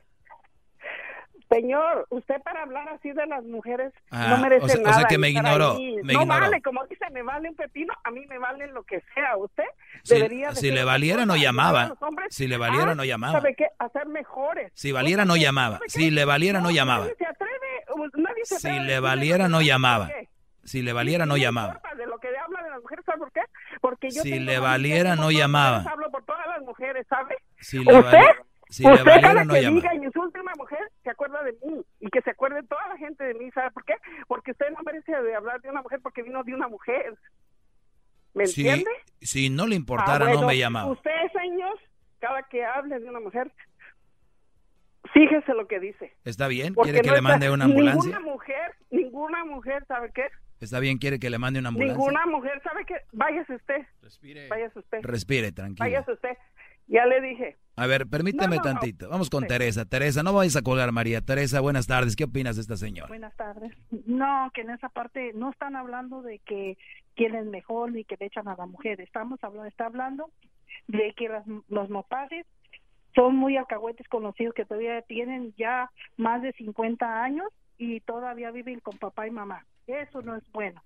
Señor, 1.60 2.06
usted 2.10 2.42
para 2.42 2.62
hablar 2.62 2.86
así 2.90 3.10
de 3.12 3.26
las 3.26 3.42
mujeres 3.44 3.92
Ah, 4.10 4.26
no 4.30 4.38
merece 4.38 4.64
o 4.64 4.68
sea- 4.68 4.80
o 4.80 4.84
sea 4.84 4.92
nada. 4.92 5.08
que 5.08 5.16
me 5.18 5.30
ignoró, 5.30 5.74
me 5.78 6.12
no 6.12 6.22
ignoró. 6.22 6.26
vale, 6.26 6.60
como 6.60 6.84
dice, 6.86 7.06
me 7.12 7.22
vale 7.22 7.48
un 7.48 7.54
pepino, 7.56 7.94
a 8.04 8.10
mí 8.10 8.26
me 8.26 8.38
vale 8.38 8.66
lo 8.68 8.82
que 8.82 9.02
sea. 9.14 9.36
Usted 9.38 9.64
Si- 10.02 10.14
debería 10.14 10.50
de 10.50 10.56
si 10.56 10.70
le 10.70 10.84
valiera, 10.84 11.24
no 11.24 11.34
llamaba. 11.34 11.94
hombres 12.00 12.34
Si 12.34 12.46
le 12.46 12.58
valiera, 12.58 12.94
no 12.94 13.04
llamaba. 13.04 13.32
¿Sabe 13.40 13.54
qué? 13.56 13.68
A 13.78 13.88
ser 13.88 14.06
mejores. 14.06 14.70
Si 14.74 14.92
valiera, 14.92 15.24
no 15.24 15.36
llamaba. 15.36 15.80
Si 15.86 16.10
le 16.10 16.24
valiera, 16.26 16.60
no 16.60 16.70
llamaba. 16.70 17.04
Nadie 17.04 17.16
se 17.16 17.26
atreve, 17.26 18.10
nadie 18.16 18.44
se 18.44 18.58
Si 18.58 18.66
atreve 18.68 18.80
a 18.80 18.86
le 18.86 19.00
valiera, 19.00 19.48
no 19.48 19.62
llamaba. 19.62 20.10
Si 20.64 20.82
le 20.82 20.92
valiera, 20.92 21.24
no 21.26 21.36
llamaba. 21.38 21.80
De 21.96 22.06
lo 22.06 22.18
que 22.18 22.28
habla 22.36 22.62
de 22.64 22.70
las 22.70 22.82
mujeres, 22.82 23.04
¿sabe 23.06 23.18
por 23.18 23.32
qué? 23.32 23.40
Porque 23.80 24.10
yo 24.10 24.20
Si 24.22 24.38
le 24.40 24.58
valiera, 24.58 25.16
no 25.16 25.30
llamaba. 25.30 25.84
Hablo 25.90 26.10
por 26.10 26.22
todas 26.24 26.46
las 26.48 26.60
mujeres, 26.62 27.06
¿sabe? 27.08 27.36
Si 27.60 27.78
le 27.82 27.94
¿Usted? 27.98 28.20
si 28.68 28.82
le 28.82 28.90
Usted 28.92 29.04
valiera, 29.06 29.28
cada 29.28 29.44
no 29.44 29.54
que 29.54 29.62
llama. 29.62 29.76
diga 29.76 29.94
y 29.94 29.98
insulte 30.04 30.38
a 30.38 30.42
una 30.42 30.52
mujer, 30.56 30.80
de 31.46 31.52
mí. 31.64 31.82
Y 32.00 32.08
que 32.10 32.20
se 32.22 32.30
acuerde 32.30 32.62
toda 32.64 32.86
la 32.88 32.96
gente 32.98 33.24
de 33.24 33.34
mí. 33.34 33.50
¿Sabe 33.52 33.70
por 33.70 33.84
qué? 33.84 33.94
Porque 34.28 34.50
usted 34.52 34.70
no 34.70 34.82
merece 34.84 35.12
de 35.12 35.34
hablar 35.34 35.60
de 35.62 35.70
una 35.70 35.82
mujer 35.82 36.00
porque 36.02 36.22
vino 36.22 36.42
de 36.44 36.54
una 36.54 36.68
mujer. 36.68 37.16
¿Me 38.34 38.44
entiende? 38.44 38.90
si 39.20 39.48
no 39.48 39.66
le 39.66 39.74
Ah, 39.74 39.78
importara, 39.78 40.26
bueno, 40.26 40.42
no 40.42 40.46
me 40.48 40.58
llamaba. 40.58 40.90
Usted, 40.92 41.10
señor, 41.32 41.78
cada 42.18 42.42
que 42.44 42.64
hable 42.64 42.98
de 43.00 43.08
una 43.08 43.20
mujer, 43.20 43.50
fíjese 45.12 45.54
lo 45.54 45.66
que 45.66 45.80
dice. 45.80 46.12
¿Está 46.24 46.48
bien? 46.48 46.74
Porque 46.74 46.90
¿Quiere 46.92 47.02
que 47.04 47.08
no 47.10 47.16
le 47.16 47.22
mande 47.22 47.50
una 47.50 47.64
ambulancia? 47.64 48.02
Ninguna 48.10 48.20
mujer, 48.32 48.74
ninguna 48.90 49.44
mujer, 49.44 49.84
¿sabe 49.86 50.10
qué? 50.14 50.28
¿Está 50.60 50.80
bien? 50.80 50.98
¿Quiere 50.98 51.18
que 51.18 51.30
le 51.30 51.38
mande 51.38 51.60
una 51.60 51.68
ambulancia? 51.68 51.96
Ninguna 51.96 52.26
mujer, 52.26 52.60
¿sabe 52.62 52.84
qué? 52.86 52.96
Váyase 53.12 53.54
usted. 53.54 53.86
Váyase 54.48 54.78
usted. 54.78 54.98
Respire, 55.02 55.52
tranquilo. 55.52 55.84
Váyase 55.84 56.12
usted. 56.12 56.36
Ya 56.88 57.04
le 57.06 57.20
dije, 57.20 57.56
A 57.76 57.86
ver, 57.86 58.06
permíteme 58.06 58.58
tantito. 58.58 59.08
Vamos 59.10 59.28
con 59.28 59.46
Teresa. 59.46 59.84
Teresa, 59.84 60.22
no 60.22 60.32
vayas 60.32 60.56
a 60.56 60.62
colgar, 60.62 60.92
María. 60.92 61.20
Teresa, 61.20 61.60
buenas 61.60 61.86
tardes. 61.86 62.16
¿Qué 62.16 62.24
opinas 62.24 62.56
de 62.56 62.62
esta 62.62 62.76
señora? 62.78 63.08
Buenas 63.08 63.36
tardes. 63.36 63.70
No, 64.06 64.50
que 64.54 64.62
en 64.62 64.70
esa 64.70 64.88
parte 64.88 65.32
no 65.34 65.50
están 65.50 65.76
hablando 65.76 66.22
de 66.22 66.38
que 66.38 66.78
quién 67.14 67.34
es 67.34 67.44
mejor 67.44 67.92
ni 67.92 68.04
que 68.04 68.16
le 68.18 68.26
echan 68.26 68.48
a 68.48 68.56
la 68.56 68.64
mujer. 68.64 69.02
Estamos 69.02 69.38
hablando, 69.44 69.68
está 69.68 69.86
hablando 69.86 70.30
de 70.88 71.12
que 71.12 71.28
las, 71.28 71.44
los 71.68 71.90
mopaces 71.90 72.46
son 73.14 73.36
muy 73.36 73.58
alcahuetes 73.58 74.08
conocidos 74.08 74.54
que 74.54 74.64
todavía 74.64 75.02
tienen 75.02 75.52
ya 75.58 75.90
más 76.16 76.40
de 76.40 76.52
50 76.52 77.22
años 77.22 77.48
y 77.76 78.00
todavía 78.00 78.50
viven 78.52 78.80
con 78.80 78.96
papá 78.96 79.26
y 79.26 79.30
mamá. 79.30 79.66
Eso 79.86 80.22
no 80.22 80.34
es 80.34 80.50
bueno. 80.52 80.82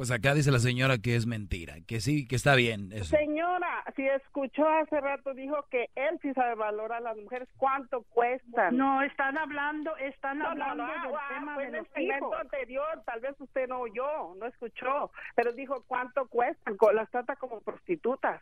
Pues 0.00 0.10
acá 0.10 0.32
dice 0.32 0.50
la 0.50 0.60
señora 0.60 0.96
que 0.96 1.14
es 1.14 1.26
mentira, 1.26 1.74
que 1.86 2.00
sí, 2.00 2.26
que 2.26 2.34
está 2.34 2.54
bien. 2.54 2.90
Eso. 2.90 3.14
Señora, 3.14 3.84
si 3.94 4.06
escuchó 4.06 4.66
hace 4.66 4.98
rato, 4.98 5.34
dijo 5.34 5.66
que 5.70 5.90
él 5.94 6.18
sí 6.22 6.32
sabe 6.32 6.54
valorar 6.54 7.02
a 7.02 7.12
las 7.12 7.18
mujeres, 7.18 7.46
¿cuánto 7.58 8.04
cuestan? 8.04 8.78
No, 8.78 9.02
están 9.02 9.36
hablando, 9.36 9.94
están 9.98 10.40
hablando 10.40 10.84
del 10.84 11.14
ah, 11.14 11.28
tema 11.28 11.54
fue 11.54 11.64
de 11.64 11.68
en 11.68 11.74
el 11.74 11.82
los 11.82 11.92
segmento 11.92 12.28
hijos. 12.28 12.40
anterior, 12.40 13.02
tal 13.04 13.20
vez 13.20 13.38
usted 13.38 13.68
no 13.68 13.80
oyó, 13.80 14.34
no 14.36 14.46
escuchó, 14.46 15.12
pero 15.34 15.52
dijo 15.52 15.84
cuánto 15.86 16.26
cuestan, 16.28 16.78
las 16.94 17.10
trata 17.10 17.36
como 17.36 17.60
prostitutas. 17.60 18.40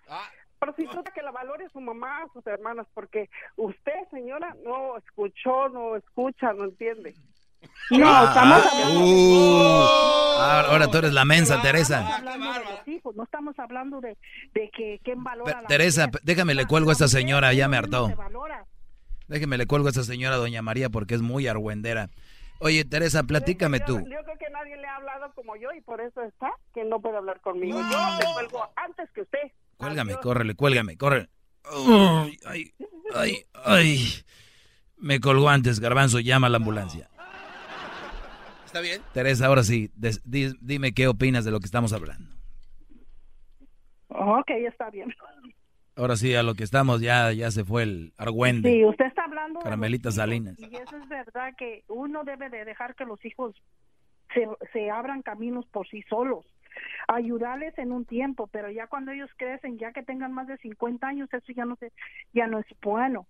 Prostituta 0.61 1.11
que 1.11 1.23
la 1.23 1.33
valore 1.33 1.69
su 1.71 1.81
mamá, 1.81 2.25
sus 2.33 2.47
hermanas, 2.47 2.87
porque 2.95 3.31
usted, 3.57 4.09
señora, 4.13 4.55
no 4.63 4.97
escuchó, 4.97 5.69
no 5.71 5.97
escucha, 5.97 6.53
no 6.53 6.67
entiende. 6.67 7.17
No, 7.91 8.07
Ah, 8.07 8.25
estamos 8.29 8.63
ah, 8.65 8.71
hablando 8.71 9.05
uh. 9.05 10.09
Ahora, 10.41 10.69
ahora 10.69 10.89
tú 10.89 10.99
eres 10.99 11.13
la 11.13 11.25
mensa, 11.25 11.61
Teresa. 11.63 12.23
hijos, 12.87 13.15
no 13.17 13.25
estamos 13.25 13.59
hablando 13.59 14.01
de, 14.01 14.17
de 14.55 14.71
que 14.77 15.01
quién 15.03 15.25
valora 15.25 15.63
la 15.63 15.69
Teresa, 15.69 16.09
déjame 16.23 16.55
le 16.55 16.67
cuelgo 16.67 16.91
a 16.91 16.93
esta 16.93 17.09
señora, 17.09 17.53
ya 17.53 17.69
me 17.69 17.77
hartó. 17.77 18.11
Déjeme 19.27 19.59
le 19.59 19.67
cuelgo 19.67 19.89
a 19.89 19.91
esta 19.91 20.05
señora, 20.05 20.37
doña 20.37 20.63
María, 20.63 20.89
porque 20.91 21.15
es 21.15 21.23
muy 21.23 21.47
argüendera. 21.49 22.09
Oye, 22.61 22.85
Teresa, 22.85 23.23
platícame 23.25 23.79
yo, 23.81 23.85
tú. 23.85 23.99
Yo 23.99 24.05
creo 24.05 24.39
que 24.39 24.51
nadie 24.51 24.77
le 24.77 24.87
ha 24.87 24.97
hablado 24.97 25.33
como 25.35 25.55
yo 25.57 25.69
y 25.77 25.81
por 25.81 26.01
eso 26.01 26.23
está 26.23 26.51
que 26.75 26.85
no 26.85 27.01
puede 27.01 27.17
hablar 27.19 27.41
conmigo. 27.41 27.79
Yo 27.79 28.19
le 28.19 28.33
cuelgo 28.35 28.69
antes 28.77 29.11
que 29.13 29.23
usted. 29.23 29.39
Cuélgame, 29.77 30.17
córrele, 30.17 30.55
cuélgame, 30.55 30.97
córrele. 30.97 31.29
Ay, 31.65 32.39
ay, 32.47 32.75
ay, 33.15 33.47
ay. 33.65 34.09
Me 34.97 35.21
colgó 35.21 35.49
antes, 35.49 35.79
Garbanzo, 35.79 36.19
llama 36.21 36.47
a 36.49 36.51
la 36.51 36.57
ambulancia. 36.57 37.09
¿Está 38.79 38.95
bien? 38.97 39.03
Teresa, 39.13 39.47
ahora 39.47 39.65
sí, 39.65 39.91
des- 39.97 40.23
di- 40.25 40.55
dime 40.61 40.93
qué 40.93 41.09
opinas 41.09 41.45
de 41.45 41.51
lo 41.51 41.59
que 41.59 41.67
estamos 41.67 41.93
hablando. 41.93 42.31
Ok, 44.09 44.51
está 44.51 44.89
bien. 44.91 45.13
Ahora 45.97 46.17
sí, 46.17 46.33
a 46.37 46.45
lo 46.45 46.55
que 46.55 46.63
estamos 46.63 47.01
ya, 47.01 47.33
ya 47.33 47.51
se 47.51 47.65
fue 47.65 47.83
el 47.83 48.13
argüende. 48.17 48.71
Sí, 48.71 48.85
usted 48.85 49.07
está 49.07 49.25
hablando 49.25 49.59
de 49.59 49.65
Carmelita 49.65 50.13
Salinas. 50.13 50.57
Y 50.61 50.67
eso 50.77 50.97
es 50.97 51.09
verdad 51.09 51.55
que 51.59 51.83
uno 51.89 52.23
debe 52.23 52.51
de 52.51 52.65
dejar 52.65 52.95
que 52.95 53.05
los 53.05 53.23
hijos 53.25 53.57
se, 54.33 54.47
se 54.73 54.91
abran 54.91 55.23
caminos 55.23 55.67
por 55.67 55.89
sí 55.89 56.03
solos. 56.09 56.47
Ayudarles 57.09 57.77
en 57.79 57.91
un 57.91 58.05
tiempo, 58.05 58.47
pero 58.47 58.71
ya 58.71 58.87
cuando 58.87 59.11
ellos 59.11 59.31
crecen, 59.37 59.77
ya 59.79 59.93
que 59.93 60.05
tengan 60.05 60.33
más 60.33 60.47
de 60.47 60.57
50 60.59 61.09
años, 61.09 61.29
eso 61.33 61.53
ya 61.53 61.65
no 61.65 61.75
se, 61.77 61.91
ya 62.33 62.47
no 62.47 62.61
es 62.61 62.67
bueno. 62.81 63.27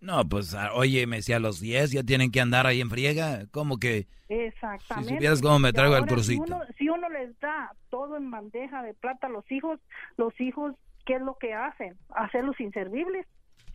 No, 0.00 0.28
pues, 0.28 0.54
ah, 0.54 0.72
oye, 0.74 1.06
me 1.06 1.16
decía 1.16 1.36
a 1.36 1.40
los 1.40 1.60
10 1.60 1.92
ya 1.92 2.02
tienen 2.02 2.30
que 2.30 2.40
andar 2.40 2.66
ahí 2.66 2.80
en 2.80 2.90
friega. 2.90 3.46
¿Cómo 3.50 3.78
que? 3.78 4.06
Exactamente. 4.28 5.08
Si 5.08 5.14
supieras 5.14 5.42
cómo 5.42 5.58
me 5.58 5.72
traigo 5.72 5.94
el 5.94 6.00
Ahora, 6.00 6.12
crucito. 6.12 6.44
Si 6.44 6.52
uno, 6.52 6.62
si 6.78 6.88
uno 6.88 7.08
les 7.08 7.38
da 7.40 7.72
todo 7.90 8.16
en 8.16 8.30
bandeja 8.30 8.82
de 8.82 8.94
plata 8.94 9.26
a 9.28 9.30
los 9.30 9.50
hijos, 9.50 9.80
los 10.16 10.38
hijos, 10.40 10.74
¿qué 11.04 11.14
es 11.14 11.22
lo 11.22 11.36
que 11.38 11.54
hacen? 11.54 11.96
Hacerlos 12.14 12.58
inservibles. 12.60 13.26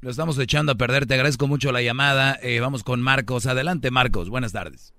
Lo 0.02 0.10
estamos 0.10 0.38
echando 0.40 0.72
a 0.72 0.76
perder. 0.76 1.06
Te 1.06 1.14
agradezco 1.16 1.48
mucho 1.48 1.72
la 1.72 1.82
llamada. 1.82 2.38
Eh, 2.42 2.60
vamos 2.60 2.84
con 2.84 3.02
Marcos. 3.02 3.46
Adelante, 3.46 3.92
Marcos. 3.92 4.30
Buenas 4.30 4.52
tardes. 4.52 4.94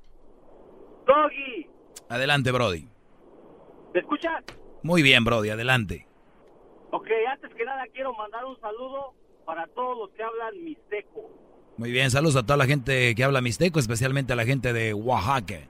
Doggy, 1.07 1.67
Adelante, 2.09 2.53
Brody. 2.53 2.87
¿me 3.95 4.01
escuchas? 4.01 4.45
Muy 4.83 5.03
bien, 5.03 5.25
Brody. 5.25 5.51
Adelante. 5.51 6.07
Ok, 6.91 7.09
antes 7.31 7.53
que 7.55 7.65
nada 7.65 7.85
quiero 7.93 8.13
mandar 8.15 8.45
un 8.45 8.59
saludo 8.61 9.15
para 9.45 9.67
todos 9.69 9.99
los 9.99 10.11
que 10.11 10.23
hablan 10.23 10.63
mixteco. 10.65 11.31
Muy 11.77 11.91
bien. 11.91 12.11
Saludos 12.11 12.37
a 12.37 12.43
toda 12.43 12.57
la 12.59 12.67
gente 12.67 13.15
que 13.15 13.25
habla 13.25 13.41
mixteco, 13.41 13.79
especialmente 13.79 14.33
a 14.33 14.37
la 14.37 14.45
gente 14.45 14.73
de 14.73 14.93
Oaxaca. 14.95 15.61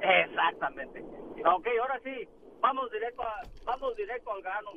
Exactamente. 0.00 1.02
Ok, 1.46 1.66
ahora 1.80 2.00
sí, 2.04 2.28
vamos 2.60 2.90
directo, 2.90 3.22
a- 3.22 3.42
vamos 3.64 3.96
directo 3.96 4.32
al 4.32 4.42
grano. 4.42 4.70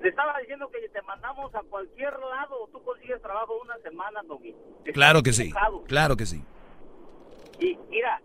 Le 0.00 0.08
estaba 0.08 0.38
diciendo 0.40 0.68
que 0.68 0.88
te 0.88 1.02
mandamos 1.02 1.54
a 1.54 1.60
cualquier 1.62 2.12
lado, 2.18 2.68
tú 2.72 2.82
consigues 2.82 3.22
trabajo 3.22 3.60
una 3.62 3.76
semana, 3.78 4.20
Doggy. 4.26 4.54
Claro 4.92 5.22
que 5.22 5.32
sí. 5.32 5.52
Claro 5.86 6.16
que 6.16 6.26
sí. 6.26 6.42
Y 7.60 7.78
mira, 7.88 8.20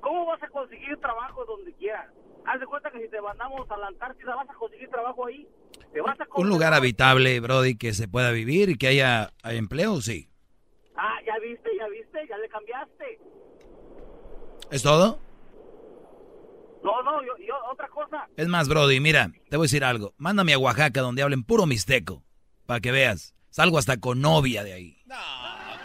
¿cómo 0.00 0.26
vas 0.26 0.42
a 0.42 0.48
conseguir 0.48 0.96
trabajo 0.98 1.44
donde 1.46 1.72
quieras? 1.74 2.10
Haz 2.44 2.60
de 2.60 2.66
cuenta 2.66 2.90
que 2.90 3.00
si 3.00 3.08
te 3.08 3.20
mandamos 3.20 3.68
a 3.70 3.76
la 3.78 3.86
Antártida 3.88 4.36
vas 4.36 4.48
a 4.50 4.54
conseguir 4.54 4.88
trabajo 4.90 5.26
ahí. 5.26 5.48
Te 5.96 6.02
vas 6.02 6.20
a 6.20 6.26
Un 6.34 6.50
lugar 6.50 6.74
habitable, 6.74 7.40
Brody, 7.40 7.74
que 7.78 7.94
se 7.94 8.06
pueda 8.06 8.30
vivir 8.30 8.68
y 8.68 8.76
que 8.76 8.88
haya 8.88 9.32
haya 9.42 9.58
empleo, 9.58 10.02
sí. 10.02 10.28
Ah, 10.94 11.16
ya 11.26 11.32
viste, 11.38 11.70
ya 11.74 11.88
viste, 11.88 12.18
ya 12.28 12.36
le 12.36 12.50
cambiaste. 12.50 13.18
¿Es 14.70 14.82
todo? 14.82 15.18
No, 16.84 17.02
no, 17.02 17.22
yo, 17.22 17.32
yo 17.38 17.54
otra 17.72 17.88
cosa. 17.88 18.28
Es 18.36 18.46
más, 18.46 18.68
Brody, 18.68 19.00
mira, 19.00 19.32
te 19.48 19.56
voy 19.56 19.64
a 19.64 19.68
decir 19.68 19.84
algo. 19.84 20.12
Mándame 20.18 20.52
a 20.52 20.58
Oaxaca 20.58 21.00
donde 21.00 21.22
hablen 21.22 21.44
puro 21.44 21.64
mixteco, 21.64 22.22
para 22.66 22.80
que 22.80 22.92
veas. 22.92 23.34
Salgo 23.48 23.78
hasta 23.78 23.96
con 23.96 24.20
novia 24.20 24.64
de 24.64 24.74
ahí. 24.74 24.98
No, 25.06 25.16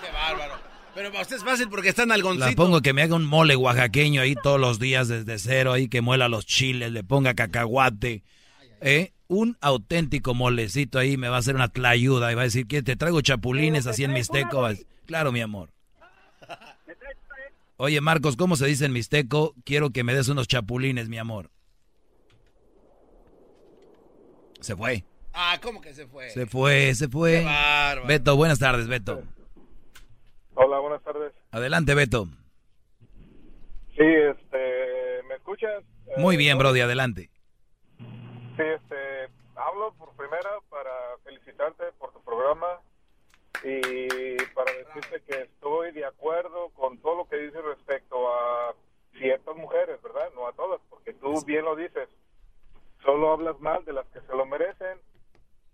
qué 0.03 0.11
bárbaro. 0.11 0.55
Pero 0.93 1.09
para 1.11 1.21
usted 1.21 1.37
es 1.37 1.43
fácil 1.45 1.69
porque 1.69 1.87
está 1.87 2.03
en 2.03 2.09
La 2.09 2.15
algoncito. 2.15 2.61
pongo 2.61 2.81
que 2.81 2.91
me 2.91 3.01
haga 3.01 3.15
un 3.15 3.25
mole 3.25 3.55
oaxaqueño 3.55 4.19
ahí 4.23 4.35
todos 4.35 4.59
los 4.59 4.77
días 4.77 5.07
desde 5.07 5.39
cero, 5.39 5.71
ahí 5.71 5.87
que 5.87 6.01
muela 6.01 6.27
los 6.27 6.45
chiles, 6.45 6.91
le 6.91 7.01
ponga 7.05 7.33
cacahuate. 7.33 8.25
¿eh? 8.81 9.13
Un 9.31 9.57
auténtico 9.61 10.33
molecito 10.33 10.99
ahí 10.99 11.15
me 11.15 11.29
va 11.29 11.37
a 11.37 11.39
hacer 11.39 11.55
una 11.55 11.69
tlayuda 11.69 12.33
y 12.33 12.35
va 12.35 12.41
a 12.41 12.43
decir 12.43 12.67
que 12.67 12.83
te 12.83 12.97
traigo 12.97 13.21
chapulines 13.21 13.87
así 13.87 14.03
en 14.03 14.11
mixteco. 14.11 14.67
Claro, 15.05 15.31
mi 15.31 15.39
amor. 15.39 15.69
Oye, 17.77 18.01
Marcos, 18.01 18.35
¿cómo 18.35 18.57
se 18.57 18.65
dice 18.65 18.83
en 18.83 18.91
mixteco? 18.91 19.55
Quiero 19.63 19.91
que 19.91 20.03
me 20.03 20.13
des 20.13 20.27
unos 20.27 20.49
chapulines, 20.49 21.07
mi 21.07 21.17
amor. 21.17 21.49
Se 24.59 24.75
fue. 24.75 25.05
Ah, 25.31 25.57
¿cómo 25.63 25.79
que 25.79 25.93
se 25.93 26.07
fue? 26.07 26.29
Se 26.31 26.45
fue, 26.45 26.93
se 26.93 27.07
fue. 27.07 27.39
Qué 27.39 27.45
bárbaro. 27.45 28.07
Beto, 28.07 28.35
buenas 28.35 28.59
tardes, 28.59 28.89
Beto. 28.89 29.23
Hola, 30.55 30.79
buenas 30.79 31.01
tardes. 31.03 31.31
Adelante, 31.51 31.95
Beto. 31.95 32.27
Sí, 33.95 34.03
este, 34.03 35.23
¿me 35.29 35.35
escuchas? 35.35 35.85
Eh, 36.07 36.15
Muy 36.17 36.35
bien, 36.35 36.57
Brody, 36.57 36.81
adelante. 36.81 37.29
Sí, 38.57 38.63
este, 38.75 39.20
por 39.97 40.15
primera 40.15 40.49
para 40.69 40.91
felicitarte 41.23 41.91
por 41.93 42.11
tu 42.13 42.21
programa 42.23 42.79
y 43.63 44.37
para 44.53 44.71
decirte 44.73 45.21
que 45.27 45.41
estoy 45.43 45.91
de 45.91 46.05
acuerdo 46.05 46.69
con 46.69 46.97
todo 46.99 47.15
lo 47.17 47.29
que 47.29 47.37
dices 47.37 47.63
respecto 47.63 48.33
a 48.33 48.73
ciertas 49.17 49.55
mujeres, 49.55 50.01
¿verdad? 50.01 50.31
No 50.33 50.47
a 50.47 50.53
todas, 50.53 50.81
porque 50.89 51.13
tú 51.13 51.43
bien 51.45 51.65
lo 51.65 51.75
dices. 51.75 52.09
Solo 53.03 53.31
hablas 53.31 53.59
mal 53.59 53.83
de 53.85 53.93
las 53.93 54.07
que 54.09 54.21
se 54.21 54.35
lo 54.35 54.45
merecen 54.45 54.99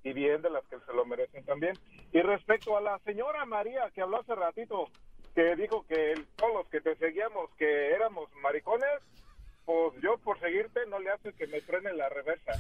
y 0.04 0.14
bien 0.14 0.42
de 0.42 0.50
las 0.50 0.66
que 0.68 0.80
se 0.80 0.94
lo 0.94 1.06
merecen 1.06 1.46
también. 1.46 1.74
Y 2.12 2.22
respecto 2.22 2.76
a 2.78 2.82
la 2.82 3.00
señora 3.00 3.46
María 3.46 3.90
que 3.92 4.02
habló 4.02 4.18
hace 4.20 4.36
ratito, 4.36 4.90
que 5.36 5.56
dijo 5.56 5.86
que 5.88 6.14
el- 6.14 6.26
todos 6.36 6.54
los 6.54 6.68
que 6.68 6.82
te 6.82 6.96
seguíamos 6.96 7.50
que 7.58 7.92
éramos 7.92 8.30
maricones, 8.42 9.00
pues 9.68 10.02
yo 10.02 10.18
por 10.20 10.40
seguirte 10.40 10.80
no 10.88 10.98
le 11.00 11.12
hace 11.12 11.34
que 11.34 11.46
me 11.48 11.60
frene 11.62 11.92
la 11.94 12.08
reversa. 12.10 12.54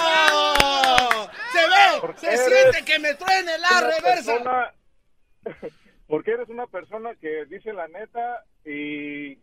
¡Bravo! 0.00 1.30
¡Se 1.52 1.58
ve! 1.60 2.00
Porque 2.00 2.36
¡Se 2.36 2.36
siente 2.36 2.84
que 2.84 2.98
me 2.98 3.14
truene 3.14 3.58
la 3.58 3.68
una 3.70 3.80
reversa! 3.80 4.32
persona- 4.34 4.74
porque 6.06 6.32
eres 6.32 6.48
una 6.50 6.66
persona 6.66 7.14
que 7.20 7.46
dice 7.46 7.72
la 7.72 7.88
neta 7.88 8.44
y 8.66 9.36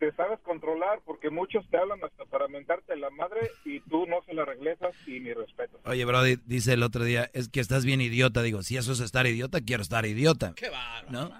te 0.00 0.10
sabes 0.16 0.40
controlar 0.40 1.00
porque 1.04 1.30
muchos 1.30 1.68
te 1.70 1.76
hablan 1.76 2.02
hasta 2.02 2.24
para 2.24 2.48
mentarte 2.48 2.96
la 2.96 3.10
madre 3.10 3.50
y 3.64 3.80
tú 3.80 4.06
no 4.06 4.22
se 4.24 4.34
la 4.34 4.44
regresas 4.44 4.94
y 5.06 5.20
mi 5.20 5.32
respeto. 5.32 5.78
Oye, 5.84 6.04
Brody, 6.06 6.36
dice 6.46 6.72
el 6.72 6.82
otro 6.82 7.04
día, 7.04 7.30
es 7.34 7.48
que 7.50 7.60
estás 7.60 7.84
bien 7.84 8.00
idiota. 8.00 8.42
Digo, 8.42 8.62
si 8.62 8.76
eso 8.78 8.92
es 8.92 9.00
estar 9.00 9.26
idiota, 9.26 9.60
quiero 9.60 9.82
estar 9.82 10.04
idiota. 10.06 10.54
¡Qué 10.56 10.70
bárbaro! 10.70 11.06
¿No? 11.10 11.30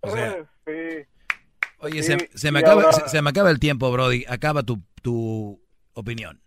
O 0.00 0.10
sea, 0.10 0.36
Eh, 0.66 1.04
sí. 1.04 1.08
Oye, 1.82 2.02
Sí, 2.02 2.12
se, 2.12 2.38
se 2.38 2.50
me 2.52 2.60
acaba, 2.60 2.82
ahora- 2.82 2.92
se, 2.92 3.08
se 3.08 3.22
me 3.22 3.30
acaba 3.30 3.50
el 3.50 3.58
tiempo, 3.60 3.90
Brody. 3.92 4.24
Acaba 4.28 4.62
tu, 4.62 4.80
tu 5.02 5.60
opinión. 5.94 6.40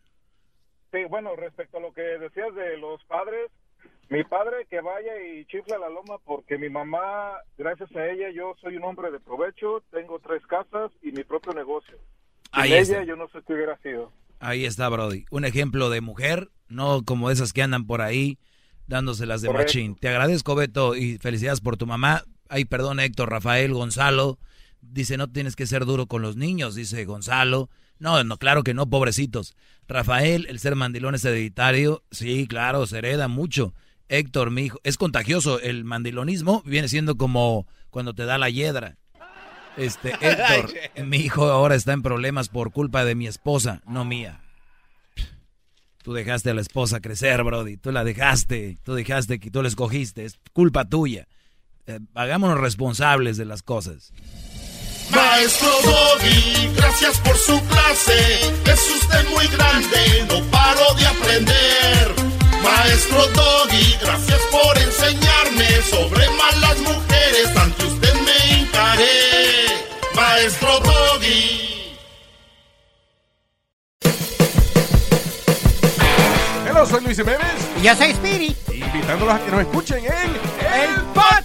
Sí, 0.92 1.00
bueno, 1.10 1.36
respecto 1.36 1.78
a 1.78 1.82
lo 1.82 1.94
que 1.94 2.02
decías 2.02 2.54
de 2.56 2.78
los 2.78 3.04
padres, 3.06 3.52
mi 4.10 4.24
padre 4.24 4.66
que 4.70 4.82
vaya 4.82 5.12
y 5.22 5.46
chifla 5.46 5.78
la 5.78 5.90
loma 5.90 6.18
porque 6.24 6.58
mi 6.58 6.70
mamá, 6.70 7.34
gracias 7.58 7.94
a 7.96 8.08
ella, 8.08 8.30
yo 8.34 8.56
soy 8.62 8.78
un 8.78 8.84
hombre 8.84 9.12
de 9.12 9.20
provecho, 9.20 9.84
tengo 9.92 10.20
tres 10.20 10.42
casas 10.48 10.92
y 11.02 11.12
mi 11.12 11.24
propio 11.24 11.54
negocio. 11.54 11.96
Sin 11.98 12.62
Ahí 12.62 12.72
ella 12.74 12.82
está. 12.82 13.04
yo 13.04 13.16
no 13.16 13.28
sé 13.30 13.40
qué 13.46 13.54
hubiera 13.54 13.78
sido. 13.80 14.12
Ahí 14.40 14.66
está, 14.66 14.88
Brody. 14.90 15.26
Un 15.32 15.44
ejemplo 15.44 15.90
de 15.90 16.02
mujer, 16.02 16.50
no 16.70 17.04
como 17.04 17.30
esas 17.32 17.52
que 17.52 17.62
andan 17.64 17.86
por 17.88 18.02
ahí 18.02 18.38
dándoselas 18.88 19.42
de 19.42 19.48
Correcto. 19.48 19.70
machín. 19.70 19.96
Te 19.96 20.08
agradezco, 20.10 20.56
Beto, 20.56 20.96
y 20.96 21.18
felicidades 21.18 21.60
por 21.60 21.76
tu 21.76 21.88
mamá. 21.88 22.24
Ay, 22.48 22.66
perdón, 22.66 23.00
Héctor, 23.00 23.30
Rafael, 23.32 23.74
Gonzalo. 23.74 24.38
Dice, 24.92 25.18
no 25.18 25.32
tienes 25.32 25.56
que 25.56 25.68
ser 25.68 25.86
duro 25.86 26.08
con 26.08 26.22
los 26.22 26.36
niños, 26.36 26.76
dice 26.76 27.06
Gonzalo. 27.06 27.70
No, 28.00 28.24
no, 28.24 28.38
claro 28.38 28.64
que 28.64 28.74
no, 28.74 28.90
pobrecitos. 28.90 29.56
Rafael, 29.88 30.48
el 30.50 30.60
ser 30.60 30.76
mandilón 30.76 31.16
es 31.16 31.26
hereditario. 31.26 32.04
Sí, 32.12 32.48
claro, 32.48 32.86
se 32.88 32.98
hereda 32.98 33.28
mucho. 33.28 33.74
Héctor, 34.10 34.52
mi 34.52 34.64
hijo, 34.66 34.80
es 34.84 34.98
contagioso. 34.98 35.60
El 35.60 35.84
mandilonismo 35.84 36.62
viene 36.66 36.88
siendo 36.88 37.18
como 37.18 37.68
cuando 37.90 38.14
te 38.14 38.26
da 38.26 38.38
la 38.38 38.50
hiedra. 38.50 38.98
Este, 39.78 40.10
Héctor, 40.22 40.74
mi 41.06 41.18
hijo 41.18 41.46
ahora 41.46 41.76
está 41.76 41.94
en 41.94 42.02
problemas 42.02 42.50
por 42.50 42.72
culpa 42.72 43.06
de 43.06 43.16
mi 43.16 43.28
esposa, 43.28 43.82
no 43.88 44.06
mía. 44.06 44.42
Tú 46.06 46.14
dejaste 46.14 46.52
a 46.52 46.54
la 46.54 46.62
esposa 46.62 47.00
crecer, 47.00 47.44
Brody. 47.44 47.78
Tú 47.78 47.92
la 47.92 48.04
dejaste. 48.04 48.78
Tú 48.84 48.94
dejaste 48.94 49.40
que 49.40 49.50
tú 49.50 49.64
la 49.64 49.70
escogiste. 49.70 50.24
Es 50.24 50.40
culpa 50.54 50.86
tuya. 50.86 51.28
Eh, 51.88 52.00
hagámonos 52.14 52.60
responsables 52.60 53.38
de 53.38 53.46
las 53.46 53.64
cosas. 53.64 54.14
Maestro 55.10 55.70
Doggy, 55.84 56.72
gracias 56.76 57.18
por 57.20 57.38
su 57.38 57.60
clase. 57.66 58.54
Es 58.66 58.90
usted 59.02 59.30
muy 59.30 59.48
grande, 59.48 60.26
no 60.30 60.42
paro 60.52 60.94
de 60.96 61.06
aprender. 61.06 62.16
Maestro 62.64 63.28
Doggy, 63.28 63.98
gracias 64.02 64.42
por 64.52 64.78
enseñarme 64.78 65.68
sobre 65.90 66.30
malas 66.32 66.78
mujeres. 66.80 67.56
Ante 67.56 67.86
usted 67.86 68.14
me 68.14 68.56
hincaré. 68.56 69.66
Maestro 70.16 70.80
Doggy. 70.80 71.96
Hello, 76.68 76.86
soy 76.86 77.02
Luis 77.04 77.18
Jiménez. 77.18 77.54
Y 77.80 77.84
yo 77.84 77.96
soy 77.96 78.14
Speedy. 78.14 78.56
Invitándolos 78.74 79.36
a 79.36 79.40
que 79.40 79.52
nos 79.52 79.62
escuchen 79.62 80.04
en 80.06 80.12
El 80.12 81.02
Podcast. 81.14 81.45